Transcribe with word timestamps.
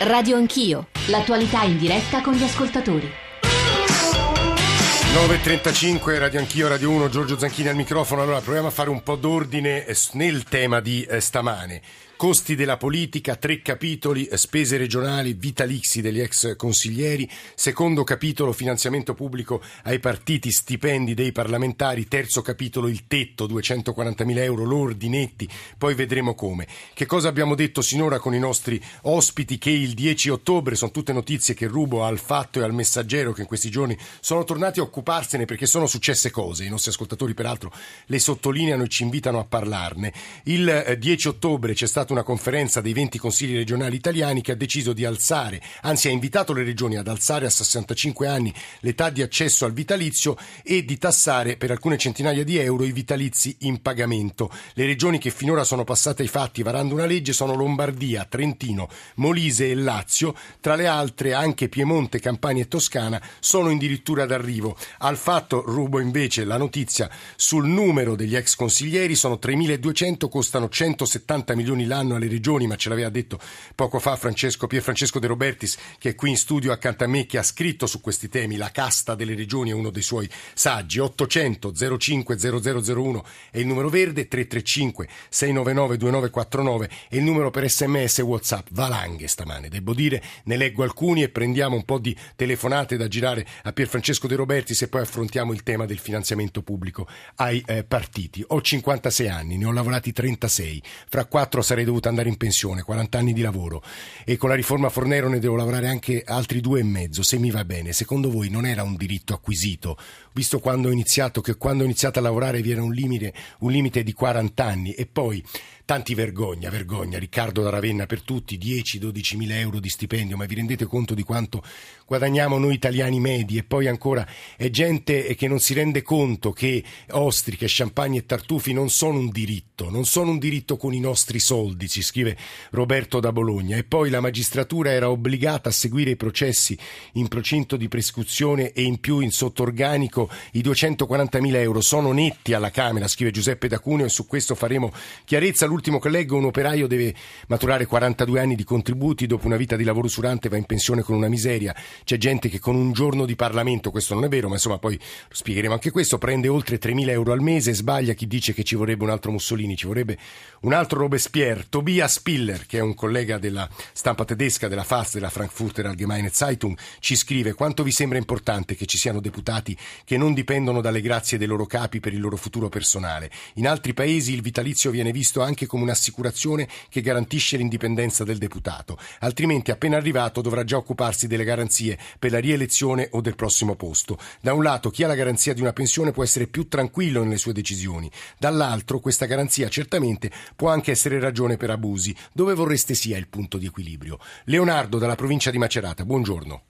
Radio 0.00 0.36
Anch'io, 0.36 0.90
l'attualità 1.08 1.64
in 1.64 1.76
diretta 1.76 2.20
con 2.20 2.34
gli 2.34 2.44
ascoltatori. 2.44 3.10
9.35, 3.40 6.18
Radio 6.18 6.38
Anch'io, 6.38 6.68
Radio 6.68 6.90
1, 6.90 7.08
Giorgio 7.08 7.36
Zanchini 7.36 7.66
al 7.66 7.74
microfono. 7.74 8.22
Allora, 8.22 8.40
proviamo 8.40 8.68
a 8.68 8.70
fare 8.70 8.90
un 8.90 9.02
po' 9.02 9.16
d'ordine 9.16 9.84
eh, 9.84 9.96
nel 10.12 10.44
tema 10.44 10.78
di 10.78 11.02
eh, 11.02 11.20
stamane. 11.20 11.82
Costi 12.18 12.56
della 12.56 12.76
politica, 12.76 13.36
tre 13.36 13.62
capitoli, 13.62 14.26
eh, 14.26 14.36
spese 14.36 14.76
regionali, 14.76 15.34
vitalizi 15.34 16.00
degli 16.00 16.18
ex 16.18 16.56
consiglieri, 16.56 17.30
secondo 17.54 18.02
capitolo 18.02 18.52
finanziamento 18.52 19.14
pubblico 19.14 19.62
ai 19.84 20.00
partiti, 20.00 20.50
stipendi 20.50 21.14
dei 21.14 21.30
parlamentari, 21.30 22.08
terzo 22.08 22.42
capitolo 22.42 22.88
il 22.88 23.06
tetto, 23.06 23.46
240.000 23.46 24.36
euro 24.38 24.64
lordi 24.64 25.08
netti, 25.08 25.48
poi 25.78 25.94
vedremo 25.94 26.34
come. 26.34 26.66
Che 26.92 27.06
cosa 27.06 27.28
abbiamo 27.28 27.54
detto 27.54 27.82
sinora 27.82 28.18
con 28.18 28.34
i 28.34 28.40
nostri 28.40 28.82
ospiti? 29.02 29.56
Che 29.56 29.70
il 29.70 29.94
10 29.94 30.30
ottobre, 30.30 30.74
sono 30.74 30.90
tutte 30.90 31.12
notizie 31.12 31.54
che 31.54 31.68
rubo 31.68 32.02
al 32.02 32.18
Fatto 32.18 32.58
e 32.58 32.64
al 32.64 32.74
Messaggero 32.74 33.32
che 33.32 33.42
in 33.42 33.46
questi 33.46 33.70
giorni 33.70 33.96
sono 34.18 34.42
tornati 34.42 34.80
a 34.80 34.82
occuparsene 34.82 35.44
perché 35.44 35.66
sono 35.66 35.86
successe 35.86 36.32
cose, 36.32 36.64
i 36.64 36.68
nostri 36.68 36.90
ascoltatori 36.90 37.32
peraltro 37.32 37.72
le 38.06 38.18
sottolineano 38.18 38.82
e 38.82 38.88
ci 38.88 39.04
invitano 39.04 39.38
a 39.38 39.44
parlarne. 39.44 40.12
Il 40.42 40.96
10 40.98 41.28
ottobre 41.28 41.74
c'è 41.74 41.86
stato 41.86 42.06
stata 42.08 42.12
una 42.12 42.22
conferenza 42.22 42.80
dei 42.80 42.92
20 42.92 43.18
consigli 43.18 43.54
regionali 43.54 43.96
italiani 43.96 44.40
che 44.40 44.52
ha 44.52 44.56
deciso 44.56 44.92
di 44.92 45.04
alzare, 45.04 45.60
anzi 45.82 46.08
ha 46.08 46.10
invitato 46.10 46.52
le 46.52 46.64
regioni 46.64 46.96
ad 46.96 47.08
alzare 47.08 47.46
a 47.46 47.50
65 47.50 48.26
anni 48.26 48.52
l'età 48.80 49.10
di 49.10 49.20
accesso 49.20 49.64
al 49.64 49.72
vitalizio 49.72 50.36
e 50.62 50.84
di 50.84 50.96
tassare 50.96 51.56
per 51.56 51.70
alcune 51.70 51.98
centinaia 51.98 52.44
di 52.44 52.56
euro 52.56 52.84
i 52.84 52.92
vitalizi 52.92 53.56
in 53.60 53.82
pagamento. 53.82 54.50
Le 54.74 54.86
regioni 54.86 55.18
che 55.18 55.30
finora 55.30 55.64
sono 55.64 55.84
passate 55.84 56.22
ai 56.22 56.28
fatti 56.28 56.62
varando 56.62 56.94
una 56.94 57.06
legge 57.06 57.32
sono 57.32 57.54
Lombardia, 57.54 58.24
Trentino, 58.24 58.88
Molise 59.16 59.70
e 59.70 59.74
Lazio, 59.74 60.34
tra 60.60 60.76
le 60.76 60.86
altre 60.86 61.34
anche 61.34 61.68
Piemonte, 61.68 62.20
Campania 62.20 62.62
e 62.62 62.68
Toscana 62.68 63.20
sono 63.40 63.70
addirittura 63.70 64.24
d'arrivo. 64.24 64.76
Al 64.98 65.16
fatto 65.16 65.62
rubo 65.66 66.00
invece 66.00 66.44
la 66.44 66.56
notizia 66.56 67.10
sul 67.36 67.66
numero 67.66 68.14
degli 68.14 68.36
ex 68.36 68.54
consiglieri, 68.54 69.14
sono 69.14 69.38
3.200, 69.40 70.28
costano 70.28 70.68
170 70.68 71.54
milioni 71.54 71.84
l'anno 71.84 71.96
l'anno 71.98 72.14
alle 72.14 72.28
regioni, 72.28 72.66
ma 72.66 72.76
ce 72.76 72.88
l'aveva 72.88 73.08
detto 73.08 73.38
poco 73.74 73.98
fa 73.98 74.16
Francesco, 74.16 74.66
Pier 74.66 74.82
Francesco 74.82 75.18
De 75.18 75.26
Robertis, 75.26 75.76
che 75.98 76.10
è 76.10 76.14
qui 76.14 76.30
in 76.30 76.36
studio 76.36 76.72
accanto 76.72 77.04
a 77.04 77.06
me, 77.06 77.26
che 77.26 77.38
ha 77.38 77.42
scritto 77.42 77.86
su 77.86 78.00
questi 78.00 78.28
temi, 78.28 78.56
la 78.56 78.70
casta 78.70 79.14
delle 79.14 79.34
regioni 79.34 79.70
è 79.70 79.74
uno 79.74 79.90
dei 79.90 80.02
suoi 80.02 80.28
saggi, 80.54 81.00
800 81.00 81.72
05 81.98 82.36
0001 82.38 83.24
è 83.50 83.58
il 83.58 83.66
numero 83.66 83.88
verde, 83.88 84.28
335 84.28 85.08
699 85.28 85.96
2949 85.96 86.90
è 87.08 87.16
il 87.16 87.22
numero 87.22 87.50
per 87.50 87.68
sms 87.68 88.18
e 88.18 88.22
whatsapp, 88.22 88.66
valanghe 88.70 89.26
stamane, 89.26 89.68
devo 89.68 89.94
dire, 89.94 90.22
ne 90.44 90.56
leggo 90.56 90.82
alcuni 90.82 91.22
e 91.22 91.28
prendiamo 91.28 91.74
un 91.74 91.84
po' 91.84 91.98
di 91.98 92.16
telefonate 92.36 92.96
da 92.96 93.08
girare 93.08 93.46
a 93.64 93.72
Pier 93.72 93.88
Francesco 93.88 94.26
De 94.26 94.36
Robertis 94.36 94.82
e 94.82 94.88
poi 94.88 95.02
affrontiamo 95.02 95.52
il 95.52 95.62
tema 95.62 95.84
del 95.86 95.98
finanziamento 95.98 96.62
pubblico 96.62 97.06
ai 97.36 97.62
eh, 97.66 97.84
partiti. 97.84 98.44
Ho 98.48 98.60
56 98.60 99.28
anni, 99.28 99.56
ne 99.56 99.66
ho 99.66 99.72
lavorati 99.72 100.12
36, 100.12 100.82
fra 101.08 101.24
quattro 101.24 101.62
sarei 101.62 101.84
dovuto 101.88 102.08
andare 102.08 102.28
in 102.28 102.36
pensione, 102.36 102.82
40 102.82 103.18
anni 103.18 103.32
di 103.32 103.40
lavoro. 103.40 103.82
E 104.24 104.36
con 104.36 104.48
la 104.48 104.54
riforma 104.54 104.88
Fornero 104.88 105.28
ne 105.28 105.38
devo 105.38 105.56
lavorare 105.56 105.88
anche 105.88 106.22
altri 106.24 106.60
due 106.60 106.80
e 106.80 106.84
mezzo, 106.84 107.22
se 107.22 107.38
mi 107.38 107.50
va 107.50 107.64
bene. 107.64 107.92
Secondo 107.92 108.30
voi 108.30 108.48
non 108.48 108.66
era 108.66 108.82
un 108.82 108.96
diritto 108.96 109.34
acquisito, 109.34 109.96
visto 110.32 110.60
quando 110.60 110.88
ho 110.88 110.92
iniziato, 110.92 111.40
che 111.40 111.56
quando 111.56 111.82
ho 111.82 111.86
iniziato 111.86 112.18
a 112.18 112.22
lavorare 112.22 112.62
vi 112.62 112.70
era 112.70 112.82
un 112.82 112.92
limite, 112.92 113.32
un 113.60 113.70
limite 113.72 114.02
di 114.02 114.12
40 114.12 114.64
anni. 114.64 114.92
E 114.92 115.06
poi 115.06 115.42
Tanti 115.88 116.14
vergogna, 116.14 116.68
vergogna, 116.68 117.18
Riccardo 117.18 117.62
da 117.62 117.70
Ravenna 117.70 118.04
per 118.04 118.20
tutti, 118.20 118.58
10-12 118.58 119.38
mila 119.38 119.58
euro 119.58 119.80
di 119.80 119.88
stipendio, 119.88 120.36
ma 120.36 120.44
vi 120.44 120.56
rendete 120.56 120.84
conto 120.84 121.14
di 121.14 121.22
quanto 121.22 121.62
guadagniamo 122.04 122.58
noi 122.58 122.74
italiani 122.74 123.18
medi? 123.20 123.56
E 123.56 123.64
poi 123.64 123.86
ancora 123.86 124.28
è 124.58 124.68
gente 124.68 125.34
che 125.34 125.48
non 125.48 125.60
si 125.60 125.72
rende 125.72 126.02
conto 126.02 126.52
che 126.52 126.84
ostriche, 127.12 127.64
champagne 127.70 128.18
e 128.18 128.26
tartufi 128.26 128.74
non 128.74 128.90
sono 128.90 129.18
un 129.18 129.30
diritto, 129.30 129.88
non 129.88 130.04
sono 130.04 130.32
un 130.32 130.38
diritto 130.38 130.76
con 130.76 130.92
i 130.92 131.00
nostri 131.00 131.38
soldi, 131.38 131.88
ci 131.88 132.02
scrive 132.02 132.36
Roberto 132.72 133.18
da 133.18 133.32
Bologna. 133.32 133.78
E 133.78 133.84
poi 133.84 134.10
la 134.10 134.20
magistratura 134.20 134.90
era 134.90 135.08
obbligata 135.08 135.70
a 135.70 135.72
seguire 135.72 136.10
i 136.10 136.16
processi 136.16 136.76
in 137.14 137.28
procinto 137.28 137.78
di 137.78 137.88
prescrizione 137.88 138.72
e 138.72 138.82
in 138.82 139.00
più 139.00 139.20
in 139.20 139.30
sottorganico 139.30 140.28
i 140.52 140.60
240 140.60 141.40
mila 141.40 141.60
euro. 141.60 141.80
Sono 141.80 142.12
netti 142.12 142.52
alla 142.52 142.70
Camera, 142.70 143.08
scrive 143.08 143.30
Giuseppe 143.30 143.68
da 143.68 143.78
Cuneo 143.78 144.04
e 144.04 144.10
su 144.10 144.26
questo 144.26 144.54
faremo 144.54 144.92
chiarezza 145.24 145.64
l'ultimo 145.78 146.00
che 146.00 146.08
leggo, 146.08 146.36
un 146.36 146.46
operaio 146.46 146.88
deve 146.88 147.14
maturare 147.46 147.86
42 147.86 148.40
anni 148.40 148.56
di 148.56 148.64
contributi, 148.64 149.28
dopo 149.28 149.46
una 149.46 149.54
vita 149.54 149.76
di 149.76 149.84
lavoro 149.84 150.06
usurante 150.06 150.48
va 150.48 150.56
in 150.56 150.64
pensione 150.64 151.02
con 151.02 151.14
una 151.14 151.28
miseria. 151.28 151.72
C'è 152.02 152.16
gente 152.16 152.48
che 152.48 152.58
con 152.58 152.74
un 152.74 152.90
giorno 152.90 153.24
di 153.24 153.36
Parlamento, 153.36 153.92
questo 153.92 154.14
non 154.14 154.24
è 154.24 154.28
vero, 154.28 154.48
ma 154.48 154.54
insomma 154.54 154.78
poi 154.78 154.98
spiegheremo 155.30 155.72
anche 155.72 155.92
questo, 155.92 156.18
prende 156.18 156.48
oltre 156.48 156.80
3.000 156.80 157.10
euro 157.10 157.30
al 157.30 157.40
mese, 157.40 157.72
sbaglia 157.74 158.14
chi 158.14 158.26
dice 158.26 158.52
che 158.52 158.64
ci 158.64 158.74
vorrebbe 158.74 159.04
un 159.04 159.10
altro 159.10 159.30
Mussolini, 159.30 159.76
ci 159.76 159.86
vorrebbe 159.86 160.18
un 160.62 160.72
altro 160.72 160.98
Robespierre. 160.98 161.66
Tobias 161.68 162.14
Spiller, 162.14 162.66
che 162.66 162.78
è 162.78 162.80
un 162.80 162.94
collega 162.94 163.38
della 163.38 163.68
stampa 163.92 164.24
tedesca, 164.24 164.66
della 164.66 164.82
FAS, 164.82 165.14
della 165.14 165.30
Frankfurter 165.30 165.86
Allgemeine 165.86 166.30
Zeitung, 166.30 166.76
ci 166.98 167.14
scrive 167.14 167.52
quanto 167.52 167.84
vi 167.84 167.92
sembra 167.92 168.18
importante 168.18 168.74
che 168.74 168.86
ci 168.86 168.98
siano 168.98 169.20
deputati 169.20 169.78
che 170.04 170.16
non 170.16 170.34
dipendono 170.34 170.80
dalle 170.80 171.00
grazie 171.00 171.38
dei 171.38 171.46
loro 171.46 171.66
capi 171.66 172.00
per 172.00 172.12
il 172.12 172.20
loro 172.20 172.36
futuro 172.36 172.68
personale. 172.68 173.30
In 173.54 173.68
altri 173.68 173.94
paesi 173.94 174.32
il 174.32 174.42
vitalizio 174.42 174.90
viene 174.90 175.12
visto 175.12 175.40
anche 175.40 175.66
come 175.68 175.84
un'assicurazione 175.84 176.68
che 176.88 177.00
garantisce 177.00 177.56
l'indipendenza 177.56 178.24
del 178.24 178.38
deputato, 178.38 178.98
altrimenti 179.20 179.70
appena 179.70 179.96
arrivato 179.96 180.40
dovrà 180.40 180.64
già 180.64 180.76
occuparsi 180.76 181.28
delle 181.28 181.44
garanzie 181.44 181.96
per 182.18 182.32
la 182.32 182.40
rielezione 182.40 183.08
o 183.12 183.20
del 183.20 183.36
prossimo 183.36 183.76
posto. 183.76 184.18
Da 184.40 184.52
un 184.52 184.64
lato 184.64 184.90
chi 184.90 185.04
ha 185.04 185.06
la 185.06 185.14
garanzia 185.14 185.54
di 185.54 185.60
una 185.60 185.72
pensione 185.72 186.10
può 186.10 186.24
essere 186.24 186.48
più 186.48 186.66
tranquillo 186.66 187.22
nelle 187.22 187.38
sue 187.38 187.52
decisioni, 187.52 188.10
dall'altro 188.36 188.98
questa 188.98 189.26
garanzia 189.26 189.68
certamente 189.68 190.32
può 190.56 190.70
anche 190.70 190.90
essere 190.90 191.20
ragione 191.20 191.56
per 191.56 191.70
abusi. 191.70 192.12
Dove 192.32 192.54
vorreste 192.54 192.94
sia 192.94 193.16
il 193.16 193.28
punto 193.28 193.58
di 193.58 193.66
equilibrio? 193.66 194.18
Leonardo 194.46 194.98
dalla 194.98 195.14
provincia 195.14 195.52
di 195.52 195.58
Macerata, 195.58 196.04
buongiorno. 196.04 196.62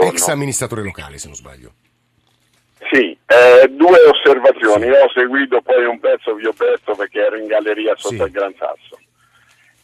Ex 0.00 0.28
amministratore 0.28 0.82
locale, 0.82 1.18
se 1.18 1.28
non 1.28 1.36
sbaglio. 1.36 1.85
Eh, 3.26 3.68
due 3.70 3.98
osservazioni. 4.08 4.86
Io 4.86 5.04
ho 5.04 5.10
seguito 5.10 5.60
poi 5.60 5.84
un 5.84 5.98
pezzo, 5.98 6.34
vi 6.34 6.46
ho 6.46 6.52
perso 6.52 6.94
perché 6.94 7.26
ero 7.26 7.36
in 7.36 7.46
galleria 7.46 7.94
sotto 7.96 8.14
sì. 8.14 8.22
il 8.22 8.30
Gran 8.30 8.54
Sasso. 8.56 8.98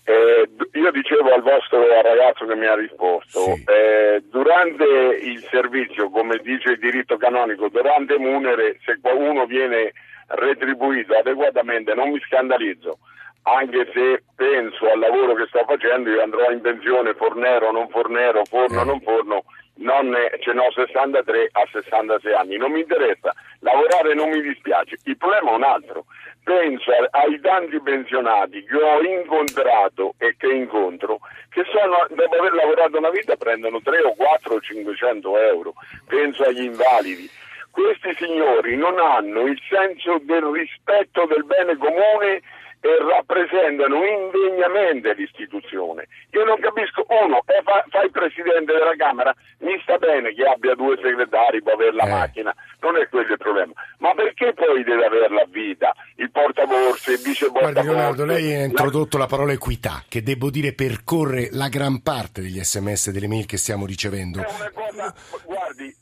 Eh, 0.05 0.49
io 0.73 0.91
dicevo 0.91 1.33
al 1.33 1.43
vostro 1.43 1.87
ragazzo 1.87 2.45
che 2.45 2.57
mi 2.57 2.67
ha 2.67 2.75
risposto, 2.75 3.55
sì. 3.55 3.65
eh, 3.69 4.23
durante 4.31 4.85
il 4.85 5.47
servizio, 5.49 6.11
come 6.11 6.39
dice 6.43 6.71
il 6.71 6.79
diritto 6.79 7.17
canonico, 7.17 7.69
durante 7.69 8.19
munere, 8.19 8.79
se 8.85 8.99
qualcuno 9.01 9.47
viene 9.47 9.93
retribuito 10.27 11.17
adeguatamente, 11.17 11.95
non 11.95 12.11
mi 12.11 12.21
scandalizzo, 12.27 12.99
anche 13.43 13.91
se 13.93 14.25
penso 14.35 14.91
al 14.91 14.99
lavoro 14.99 15.35
che 15.35 15.47
sto 15.47 15.65
facendo, 15.67 16.11
io 16.11 16.23
andrò 16.23 16.51
in 16.51 16.61
pensione 16.61 17.15
fornero, 17.15 17.71
non 17.71 17.89
fornero, 17.89 18.45
forno, 18.45 18.83
eh. 18.83 18.85
non 18.85 19.01
forno, 19.03 19.45
non 19.77 20.09
ne 20.09 20.31
ho 20.34 20.72
63 20.72 21.49
a 21.53 21.69
66 21.71 22.33
anni, 22.34 22.56
non 22.56 22.72
mi 22.72 22.81
interessa, 22.81 23.33
lavorare 23.60 24.15
non 24.15 24.31
mi 24.31 24.41
dispiace, 24.41 24.97
il 25.05 25.16
problema 25.16 25.53
è 25.53 25.55
un 25.55 25.65
altro, 25.65 26.05
penso 26.44 26.91
ai 27.10 27.41
tanti 27.41 27.81
pensionati 27.81 28.65
che 28.65 28.77
ho 28.77 29.00
incontrato 29.00 30.15
e 30.19 30.34
che 30.37 30.53
incontro, 30.53 31.21
che 31.49 31.65
sono, 31.71 32.06
dopo 32.11 32.37
aver 32.37 32.53
lavorato 32.53 32.99
una 32.99 33.11
vita 33.11 33.37
prendono 33.37 33.81
3 33.81 34.03
o 34.03 34.15
4 34.15 34.55
o 34.55 34.61
500 34.61 35.38
euro, 35.38 35.75
penso 36.06 36.44
agli 36.44 36.65
invalidi. 36.65 37.28
Questi 37.71 38.15
signori 38.16 38.77
non 38.77 38.99
hanno 38.99 39.47
il 39.47 39.59
senso 39.66 40.21
del 40.22 40.44
rispetto 40.44 41.25
del 41.25 41.44
bene 41.44 41.77
comune 41.78 42.43
e 42.82 42.98
rappresentano 42.98 44.03
indegnamente 44.03 45.15
l'istituzione. 45.15 46.09
Io 46.31 46.44
non 46.44 46.58
capisco, 46.58 47.06
uno, 47.06 47.38
eh, 47.46 47.62
fa, 47.62 47.84
fa, 47.88 48.02
il 48.02 48.11
presidente 48.11 48.73
della 48.73 48.96
Camera, 48.96 49.32
mi 49.58 49.79
sta 49.82 49.99
bene 49.99 50.34
che 50.34 50.43
abbia 50.43 50.75
due 50.75 50.99
segretari, 51.00 51.62
può 51.62 51.75
avere 51.75 51.94
la 51.94 52.06
eh. 52.06 52.11
macchina, 52.11 52.52
non 52.81 52.96
è 52.96 53.08
quello 53.08 53.31
il 53.31 53.38
problema, 53.38 53.73
ma 53.99 54.12
perché 54.14 54.52
poi 54.52 54.82
deve 54.82 55.06
avere 55.06 55.29
la 55.29 55.46
vita, 55.49 55.94
il 56.17 56.29
portaborse, 56.32 57.12
il 57.12 57.20
vice 57.23 57.46
portaborse? 57.46 57.73
Guardi 57.73 57.88
Leonardo, 57.88 58.25
lei 58.25 58.52
ha 58.52 58.64
introdotto 58.64 59.17
la... 59.17 59.25
la 59.25 59.28
parola 59.31 59.52
equità, 59.52 60.02
che 60.08 60.25
devo 60.25 60.50
dire 60.50 60.75
percorre 60.75 61.50
la 61.52 61.69
gran 61.69 62.02
parte 62.02 62.40
degli 62.43 62.58
sms 62.58 63.06
e 63.06 63.12
delle 63.12 63.28
mail 63.28 63.46
che 63.46 63.58
stiamo 63.58 63.87
ricevendo. 63.87 64.40
È 64.40 64.46
una 64.58 64.70
cosa, 64.75 65.14
guardi, 65.46 65.94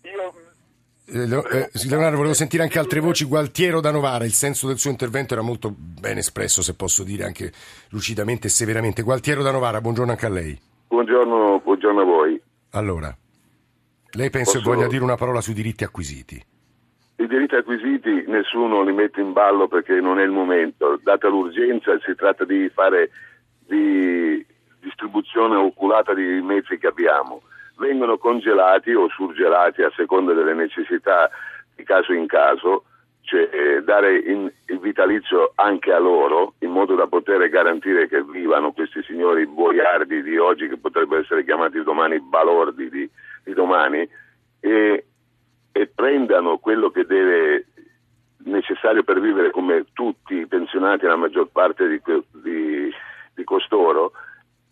Leonardo, 1.12 2.16
volevo 2.16 2.34
sentire 2.34 2.62
anche 2.62 2.78
altre 2.78 3.00
voci. 3.00 3.24
Gualtiero 3.24 3.80
da 3.80 3.90
Novara, 3.90 4.24
il 4.24 4.32
senso 4.32 4.68
del 4.68 4.78
suo 4.78 4.90
intervento 4.90 5.34
era 5.34 5.42
molto 5.42 5.74
ben 5.76 6.18
espresso, 6.18 6.62
se 6.62 6.74
posso 6.74 7.02
dire 7.02 7.24
anche 7.24 7.52
lucidamente 7.90 8.46
e 8.46 8.50
severamente. 8.50 9.02
Gualtiero 9.02 9.42
da 9.42 9.50
Novara, 9.50 9.80
buongiorno 9.80 10.12
anche 10.12 10.26
a 10.26 10.30
lei. 10.30 10.58
Buongiorno, 10.88 11.60
buongiorno 11.64 12.00
a 12.00 12.04
voi. 12.04 12.40
Allora, 12.70 13.16
lei 14.12 14.30
pensa 14.30 14.58
posso... 14.58 14.70
voglia 14.70 14.86
dire 14.86 15.02
una 15.02 15.16
parola 15.16 15.40
sui 15.40 15.54
diritti 15.54 15.82
acquisiti? 15.82 16.44
I 17.16 17.26
diritti 17.26 17.56
acquisiti 17.56 18.24
nessuno 18.28 18.82
li 18.82 18.92
mette 18.92 19.20
in 19.20 19.32
ballo 19.32 19.68
perché 19.68 20.00
non 20.00 20.18
è 20.20 20.22
il 20.22 20.30
momento. 20.30 20.98
Data 21.02 21.28
l'urgenza 21.28 21.98
si 22.04 22.14
tratta 22.14 22.44
di 22.44 22.70
fare 22.72 23.10
di 23.66 24.46
utilizzazione 24.82 25.56
oculata 25.56 26.14
dei 26.14 26.40
mezzi 26.40 26.78
che 26.78 26.86
abbiamo. 26.86 27.42
Vengono 27.80 28.18
congelati 28.18 28.92
o 28.92 29.08
surgelati 29.08 29.80
a 29.80 29.90
seconda 29.96 30.34
delle 30.34 30.52
necessità 30.52 31.30
di 31.74 31.82
caso 31.82 32.12
in 32.12 32.26
caso, 32.26 32.84
cioè 33.22 33.48
eh, 33.50 33.82
dare 33.82 34.18
in, 34.18 34.52
il 34.66 34.78
vitalizio 34.80 35.52
anche 35.54 35.90
a 35.90 35.98
loro 35.98 36.52
in 36.58 36.72
modo 36.72 36.94
da 36.94 37.06
poter 37.06 37.48
garantire 37.48 38.06
che 38.06 38.22
vivano 38.22 38.72
questi 38.72 39.02
signori 39.02 39.46
boiardi 39.46 40.22
di 40.22 40.36
oggi 40.36 40.68
che 40.68 40.76
potrebbero 40.76 41.22
essere 41.22 41.42
chiamati 41.42 41.82
domani 41.82 42.20
balordi 42.20 42.90
di, 42.90 43.10
di 43.44 43.54
domani 43.54 44.06
e, 44.60 45.04
e 45.72 45.86
prendano 45.86 46.58
quello 46.58 46.90
che 46.90 47.06
deve 47.06 47.64
necessario 48.44 49.02
per 49.04 49.20
vivere 49.20 49.50
come 49.50 49.86
tutti 49.94 50.34
i 50.34 50.46
pensionati, 50.46 51.06
la 51.06 51.16
maggior 51.16 51.48
parte 51.50 51.88
di, 51.88 52.00
di, 52.42 52.92
di 53.34 53.44
costoro, 53.44 54.12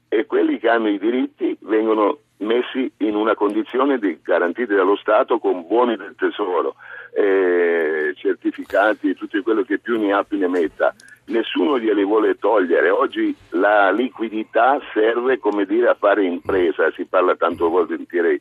e 0.08 0.26
quelli 0.26 0.58
che 0.58 0.68
hanno 0.68 0.88
i 0.88 0.98
diritti 0.98 1.56
vengono 1.60 2.18
messi 2.38 2.90
in 2.98 3.14
una 3.14 3.34
condizione 3.34 3.98
di 3.98 4.18
garantiti 4.22 4.74
dallo 4.74 4.96
Stato 4.96 5.38
con 5.38 5.66
buoni 5.66 5.96
del 5.96 6.14
tesoro, 6.16 6.74
eh, 7.14 8.12
certificati, 8.16 9.14
tutto 9.14 9.42
quello 9.42 9.62
che 9.62 9.78
più 9.78 9.98
ne 9.98 10.12
ha 10.12 10.22
più 10.22 10.38
ne 10.38 10.48
metta. 10.48 10.94
Nessuno 11.26 11.78
glieli 11.78 12.04
vuole 12.04 12.38
togliere. 12.38 12.88
Oggi 12.88 13.36
la 13.50 13.90
liquidità 13.90 14.80
serve 14.94 15.38
come 15.38 15.66
dire 15.66 15.88
a 15.88 15.94
fare 15.94 16.24
impresa, 16.24 16.90
si 16.96 17.04
parla 17.04 17.36
tanto 17.36 17.68
volentieri. 17.68 18.40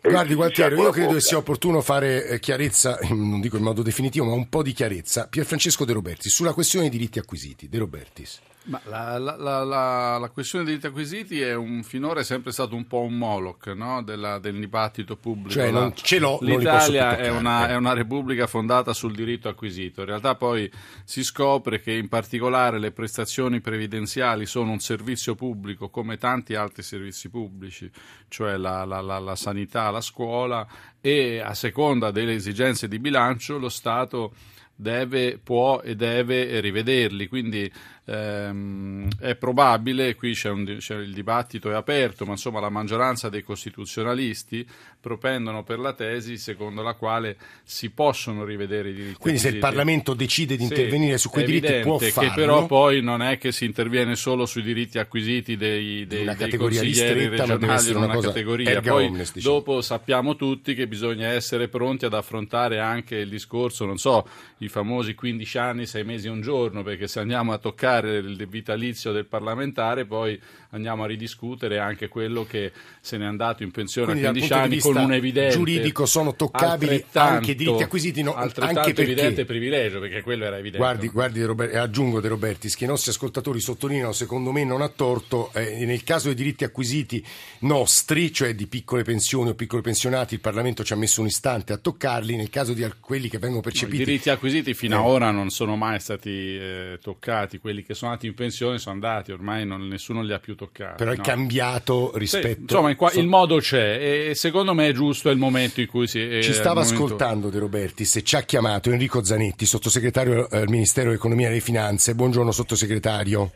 Guardi 0.00 0.34
Gualtiero, 0.34 0.76
io 0.76 0.90
credo 0.90 1.14
che 1.14 1.20
sia 1.20 1.36
opportuno 1.36 1.80
fare 1.80 2.28
eh, 2.28 2.38
chiarezza, 2.38 3.00
non 3.10 3.40
dico 3.40 3.56
in 3.56 3.64
modo 3.64 3.82
definitivo, 3.82 4.26
ma 4.26 4.34
un 4.34 4.48
po' 4.48 4.62
di 4.62 4.72
chiarezza. 4.72 5.26
Pierfrancesco 5.28 5.84
De 5.84 5.92
Robertis, 5.92 6.32
sulla 6.32 6.52
questione 6.52 6.88
dei 6.88 6.96
diritti 6.96 7.18
acquisiti. 7.18 7.68
De 7.68 7.78
Robertis. 7.78 8.40
Ma 8.64 8.80
la, 8.84 9.16
la, 9.18 9.64
la, 9.64 10.18
la, 10.18 10.28
questione 10.28 10.64
dei 10.64 10.74
diritti 10.74 10.90
acquisiti 10.90 11.40
è 11.40 11.54
un, 11.54 11.82
finora 11.82 12.20
è 12.20 12.24
sempre 12.24 12.52
stato 12.52 12.74
un 12.74 12.86
po' 12.86 13.00
un 13.00 13.16
Moloch 13.16 13.68
no? 13.68 14.02
Della, 14.02 14.38
del 14.38 14.58
dibattito 14.58 15.16
pubblico. 15.16 15.50
Cioè, 15.50 15.70
non 15.70 15.94
ce 15.94 16.18
l'ho, 16.18 16.38
L'Italia 16.42 17.16
è 17.16 17.30
una, 17.30 17.68
è 17.68 17.76
una, 17.76 17.94
repubblica 17.94 18.46
fondata 18.46 18.92
sul 18.92 19.14
diritto 19.14 19.48
acquisito. 19.48 20.02
In 20.02 20.08
realtà 20.08 20.34
poi 20.34 20.70
si 21.04 21.24
scopre 21.24 21.80
che 21.80 21.92
in 21.92 22.08
particolare 22.08 22.78
le 22.78 22.90
prestazioni 22.90 23.60
previdenziali 23.60 24.44
sono 24.44 24.70
un 24.72 24.80
servizio 24.80 25.34
pubblico 25.34 25.88
come 25.88 26.18
tanti 26.18 26.54
altri 26.54 26.82
servizi 26.82 27.30
pubblici, 27.30 27.90
cioè 28.28 28.58
la, 28.58 28.84
la 28.84 29.36
sanità, 29.36 29.90
la 29.90 30.02
scuola 30.02 30.66
e 31.00 31.38
a 31.38 31.54
seconda 31.54 32.10
delle 32.10 32.34
esigenze 32.34 32.86
di 32.86 32.98
bilancio 32.98 33.56
lo 33.56 33.70
Stato 33.70 34.34
deve, 34.78 35.38
può 35.42 35.80
e 35.80 35.96
deve 35.96 36.60
rivederli. 36.60 37.26
Quindi 37.26 37.70
ehm, 38.08 39.08
è 39.20 39.34
probabile, 39.34 40.14
qui 40.14 40.32
c'è, 40.32 40.48
un, 40.48 40.76
c'è, 40.78 40.96
il 40.96 41.12
dibattito 41.12 41.70
è 41.70 41.74
aperto, 41.74 42.24
ma 42.24 42.32
insomma 42.32 42.60
la 42.60 42.70
maggioranza 42.70 43.28
dei 43.28 43.42
costituzionalisti 43.42 44.66
propendono 45.00 45.62
per 45.62 45.78
la 45.78 45.92
tesi 45.92 46.38
secondo 46.38 46.82
la 46.82 46.94
quale 46.94 47.36
si 47.62 47.90
possono 47.90 48.44
rivedere 48.44 48.90
i 48.90 48.94
diritti. 48.94 49.18
Quindi 49.18 49.40
se 49.40 49.48
il 49.48 49.58
Parlamento 49.58 50.14
decide 50.14 50.56
di 50.56 50.62
intervenire 50.62 51.12
sì, 51.12 51.22
su 51.22 51.30
quei 51.30 51.44
diritti 51.44 51.80
può 51.80 51.98
farlo. 51.98 52.30
che 52.30 52.34
però 52.34 52.66
poi 52.66 53.02
non 53.02 53.22
è 53.22 53.38
che 53.38 53.52
si 53.52 53.64
interviene 53.64 54.16
solo 54.16 54.46
sui 54.46 54.62
diritti 54.62 54.98
acquisiti 54.98 55.56
dei, 55.56 56.06
dei, 56.06 56.22
una 56.22 56.34
dei 56.34 56.56
consiglieri 56.56 57.28
regionali 57.28 57.90
in 57.90 57.96
una, 57.96 58.06
una 58.06 58.20
categoria. 58.20 58.80
Poi 58.80 59.06
omnes, 59.06 59.32
diciamo. 59.32 59.54
dopo 59.54 59.80
sappiamo 59.82 60.34
tutti 60.34 60.74
che 60.74 60.86
bisogna 60.86 61.28
essere 61.28 61.68
pronti 61.68 62.06
ad 62.06 62.14
affrontare 62.14 62.80
anche 62.80 63.16
il 63.16 63.28
discorso, 63.28 63.84
non 63.84 63.98
so, 63.98 64.26
i 64.58 64.68
famosi 64.68 65.14
15 65.14 65.58
anni, 65.58 65.86
6 65.86 66.04
mesi 66.04 66.26
e 66.26 66.30
un 66.30 66.40
giorno, 66.40 66.82
perché 66.82 67.06
se 67.06 67.20
andiamo 67.20 67.52
a 67.52 67.58
toccare 67.58 67.97
rinnovare 68.00 68.18
il 68.18 68.46
vitalizio 68.48 69.12
del 69.12 69.26
parlamentare, 69.26 70.04
poi 70.04 70.40
andiamo 70.70 71.04
a 71.04 71.06
ridiscutere 71.06 71.78
anche 71.78 72.08
quello 72.08 72.44
che 72.44 72.72
se 73.00 73.16
n'è 73.16 73.24
andato 73.24 73.62
in 73.62 73.70
pensione 73.70 74.12
Quindi, 74.12 74.26
a 74.26 74.30
15 74.30 74.52
anni 74.52 74.78
con 74.80 74.96
un 74.96 75.12
evidente 75.12 75.56
giuridico 75.56 76.04
sono 76.04 76.34
toccabili 76.34 77.04
anche 77.12 77.52
i 77.52 77.54
diritti 77.54 77.82
acquisiti 77.82 78.22
no, 78.22 78.34
altrettanto 78.34 78.80
anche 78.80 78.92
perché, 78.92 79.12
evidente 79.12 79.44
privilegio 79.46 80.00
perché 80.00 80.20
quello 80.20 80.44
era 80.44 80.56
evidente 80.58 80.78
guardi, 80.78 81.08
guardi 81.08 81.42
Robert, 81.42 81.74
aggiungo 81.74 82.20
De 82.20 82.28
Robertis 82.28 82.76
che 82.76 82.84
i 82.84 82.86
nostri 82.86 83.10
ascoltatori 83.10 83.60
sottolineano 83.60 84.12
secondo 84.12 84.52
me 84.52 84.64
non 84.64 84.82
a 84.82 84.88
torto 84.88 85.50
eh, 85.54 85.86
nel 85.86 86.02
caso 86.04 86.26
dei 86.26 86.36
diritti 86.36 86.64
acquisiti 86.64 87.24
nostri 87.60 88.30
cioè 88.32 88.54
di 88.54 88.66
piccole 88.66 89.04
pensioni 89.04 89.50
o 89.50 89.54
piccoli 89.54 89.80
pensionati 89.80 90.34
il 90.34 90.40
Parlamento 90.40 90.84
ci 90.84 90.92
ha 90.92 90.96
messo 90.96 91.22
un 91.22 91.28
istante 91.28 91.72
a 91.72 91.78
toccarli 91.78 92.36
nel 92.36 92.50
caso 92.50 92.74
di 92.74 92.86
quelli 93.00 93.28
che 93.28 93.38
vengono 93.38 93.62
percepiti 93.62 93.96
no, 93.96 94.02
i 94.02 94.04
diritti 94.04 94.28
acquisiti 94.28 94.74
fino 94.74 94.96
eh. 94.96 94.98
ad 94.98 95.06
ora 95.06 95.30
non 95.30 95.48
sono 95.48 95.76
mai 95.76 95.98
stati 95.98 96.56
eh, 96.56 96.98
toccati 97.00 97.58
quelli 97.58 97.82
che 97.88 97.94
sono 97.94 98.10
andati 98.10 98.26
in 98.26 98.34
pensione 98.34 98.76
sono 98.76 98.96
andati 98.96 99.32
ormai 99.32 99.64
non, 99.64 99.88
nessuno 99.88 100.20
li 100.20 100.34
ha 100.34 100.38
più 100.38 100.54
toccati 100.54 100.96
però 100.98 101.10
è 101.10 101.16
no? 101.16 101.22
cambiato 101.22 102.12
rispetto 102.18 102.54
sì, 102.54 102.60
insomma 102.60 102.94
qua, 102.94 103.10
il 103.12 103.26
modo 103.26 103.60
c'è 103.60 104.28
e 104.28 104.34
secondo 104.34 104.74
me 104.74 104.88
è 104.88 104.92
giusto 104.92 105.30
è 105.30 105.32
il 105.32 105.38
momento 105.38 105.80
in 105.80 105.86
cui 105.86 106.06
si 106.06 106.40
ci 106.42 106.52
stava 106.52 106.82
momento... 106.82 107.04
ascoltando 107.04 107.48
De 107.48 107.58
Robertis 107.58 108.16
e 108.16 108.22
ci 108.22 108.36
ha 108.36 108.42
chiamato 108.42 108.90
Enrico 108.90 109.24
Zanetti 109.24 109.64
sottosegretario 109.64 110.50
eh, 110.50 110.58
al 110.58 110.68
Ministero 110.68 111.08
dell'Economia 111.08 111.46
e 111.46 111.48
delle 111.48 111.62
Finanze 111.62 112.14
buongiorno 112.14 112.52
sottosegretario 112.52 113.52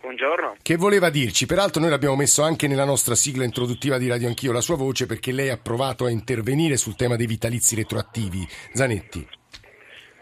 Buongiorno. 0.00 0.54
Che 0.62 0.76
voleva 0.76 1.10
dirci? 1.10 1.46
Peraltro 1.46 1.80
noi 1.80 1.90
l'abbiamo 1.90 2.14
messo 2.14 2.44
anche 2.44 2.68
nella 2.68 2.84
nostra 2.84 3.16
sigla 3.16 3.42
introduttiva 3.42 3.98
di 3.98 4.06
Radio 4.06 4.28
Anch'io 4.28 4.52
la 4.52 4.60
sua 4.60 4.76
voce 4.76 5.04
perché 5.04 5.32
lei 5.32 5.48
ha 5.48 5.56
provato 5.56 6.04
a 6.04 6.10
intervenire 6.10 6.76
sul 6.76 6.94
tema 6.94 7.16
dei 7.16 7.26
vitalizi 7.26 7.74
retroattivi. 7.74 8.46
Zanetti. 8.72 9.26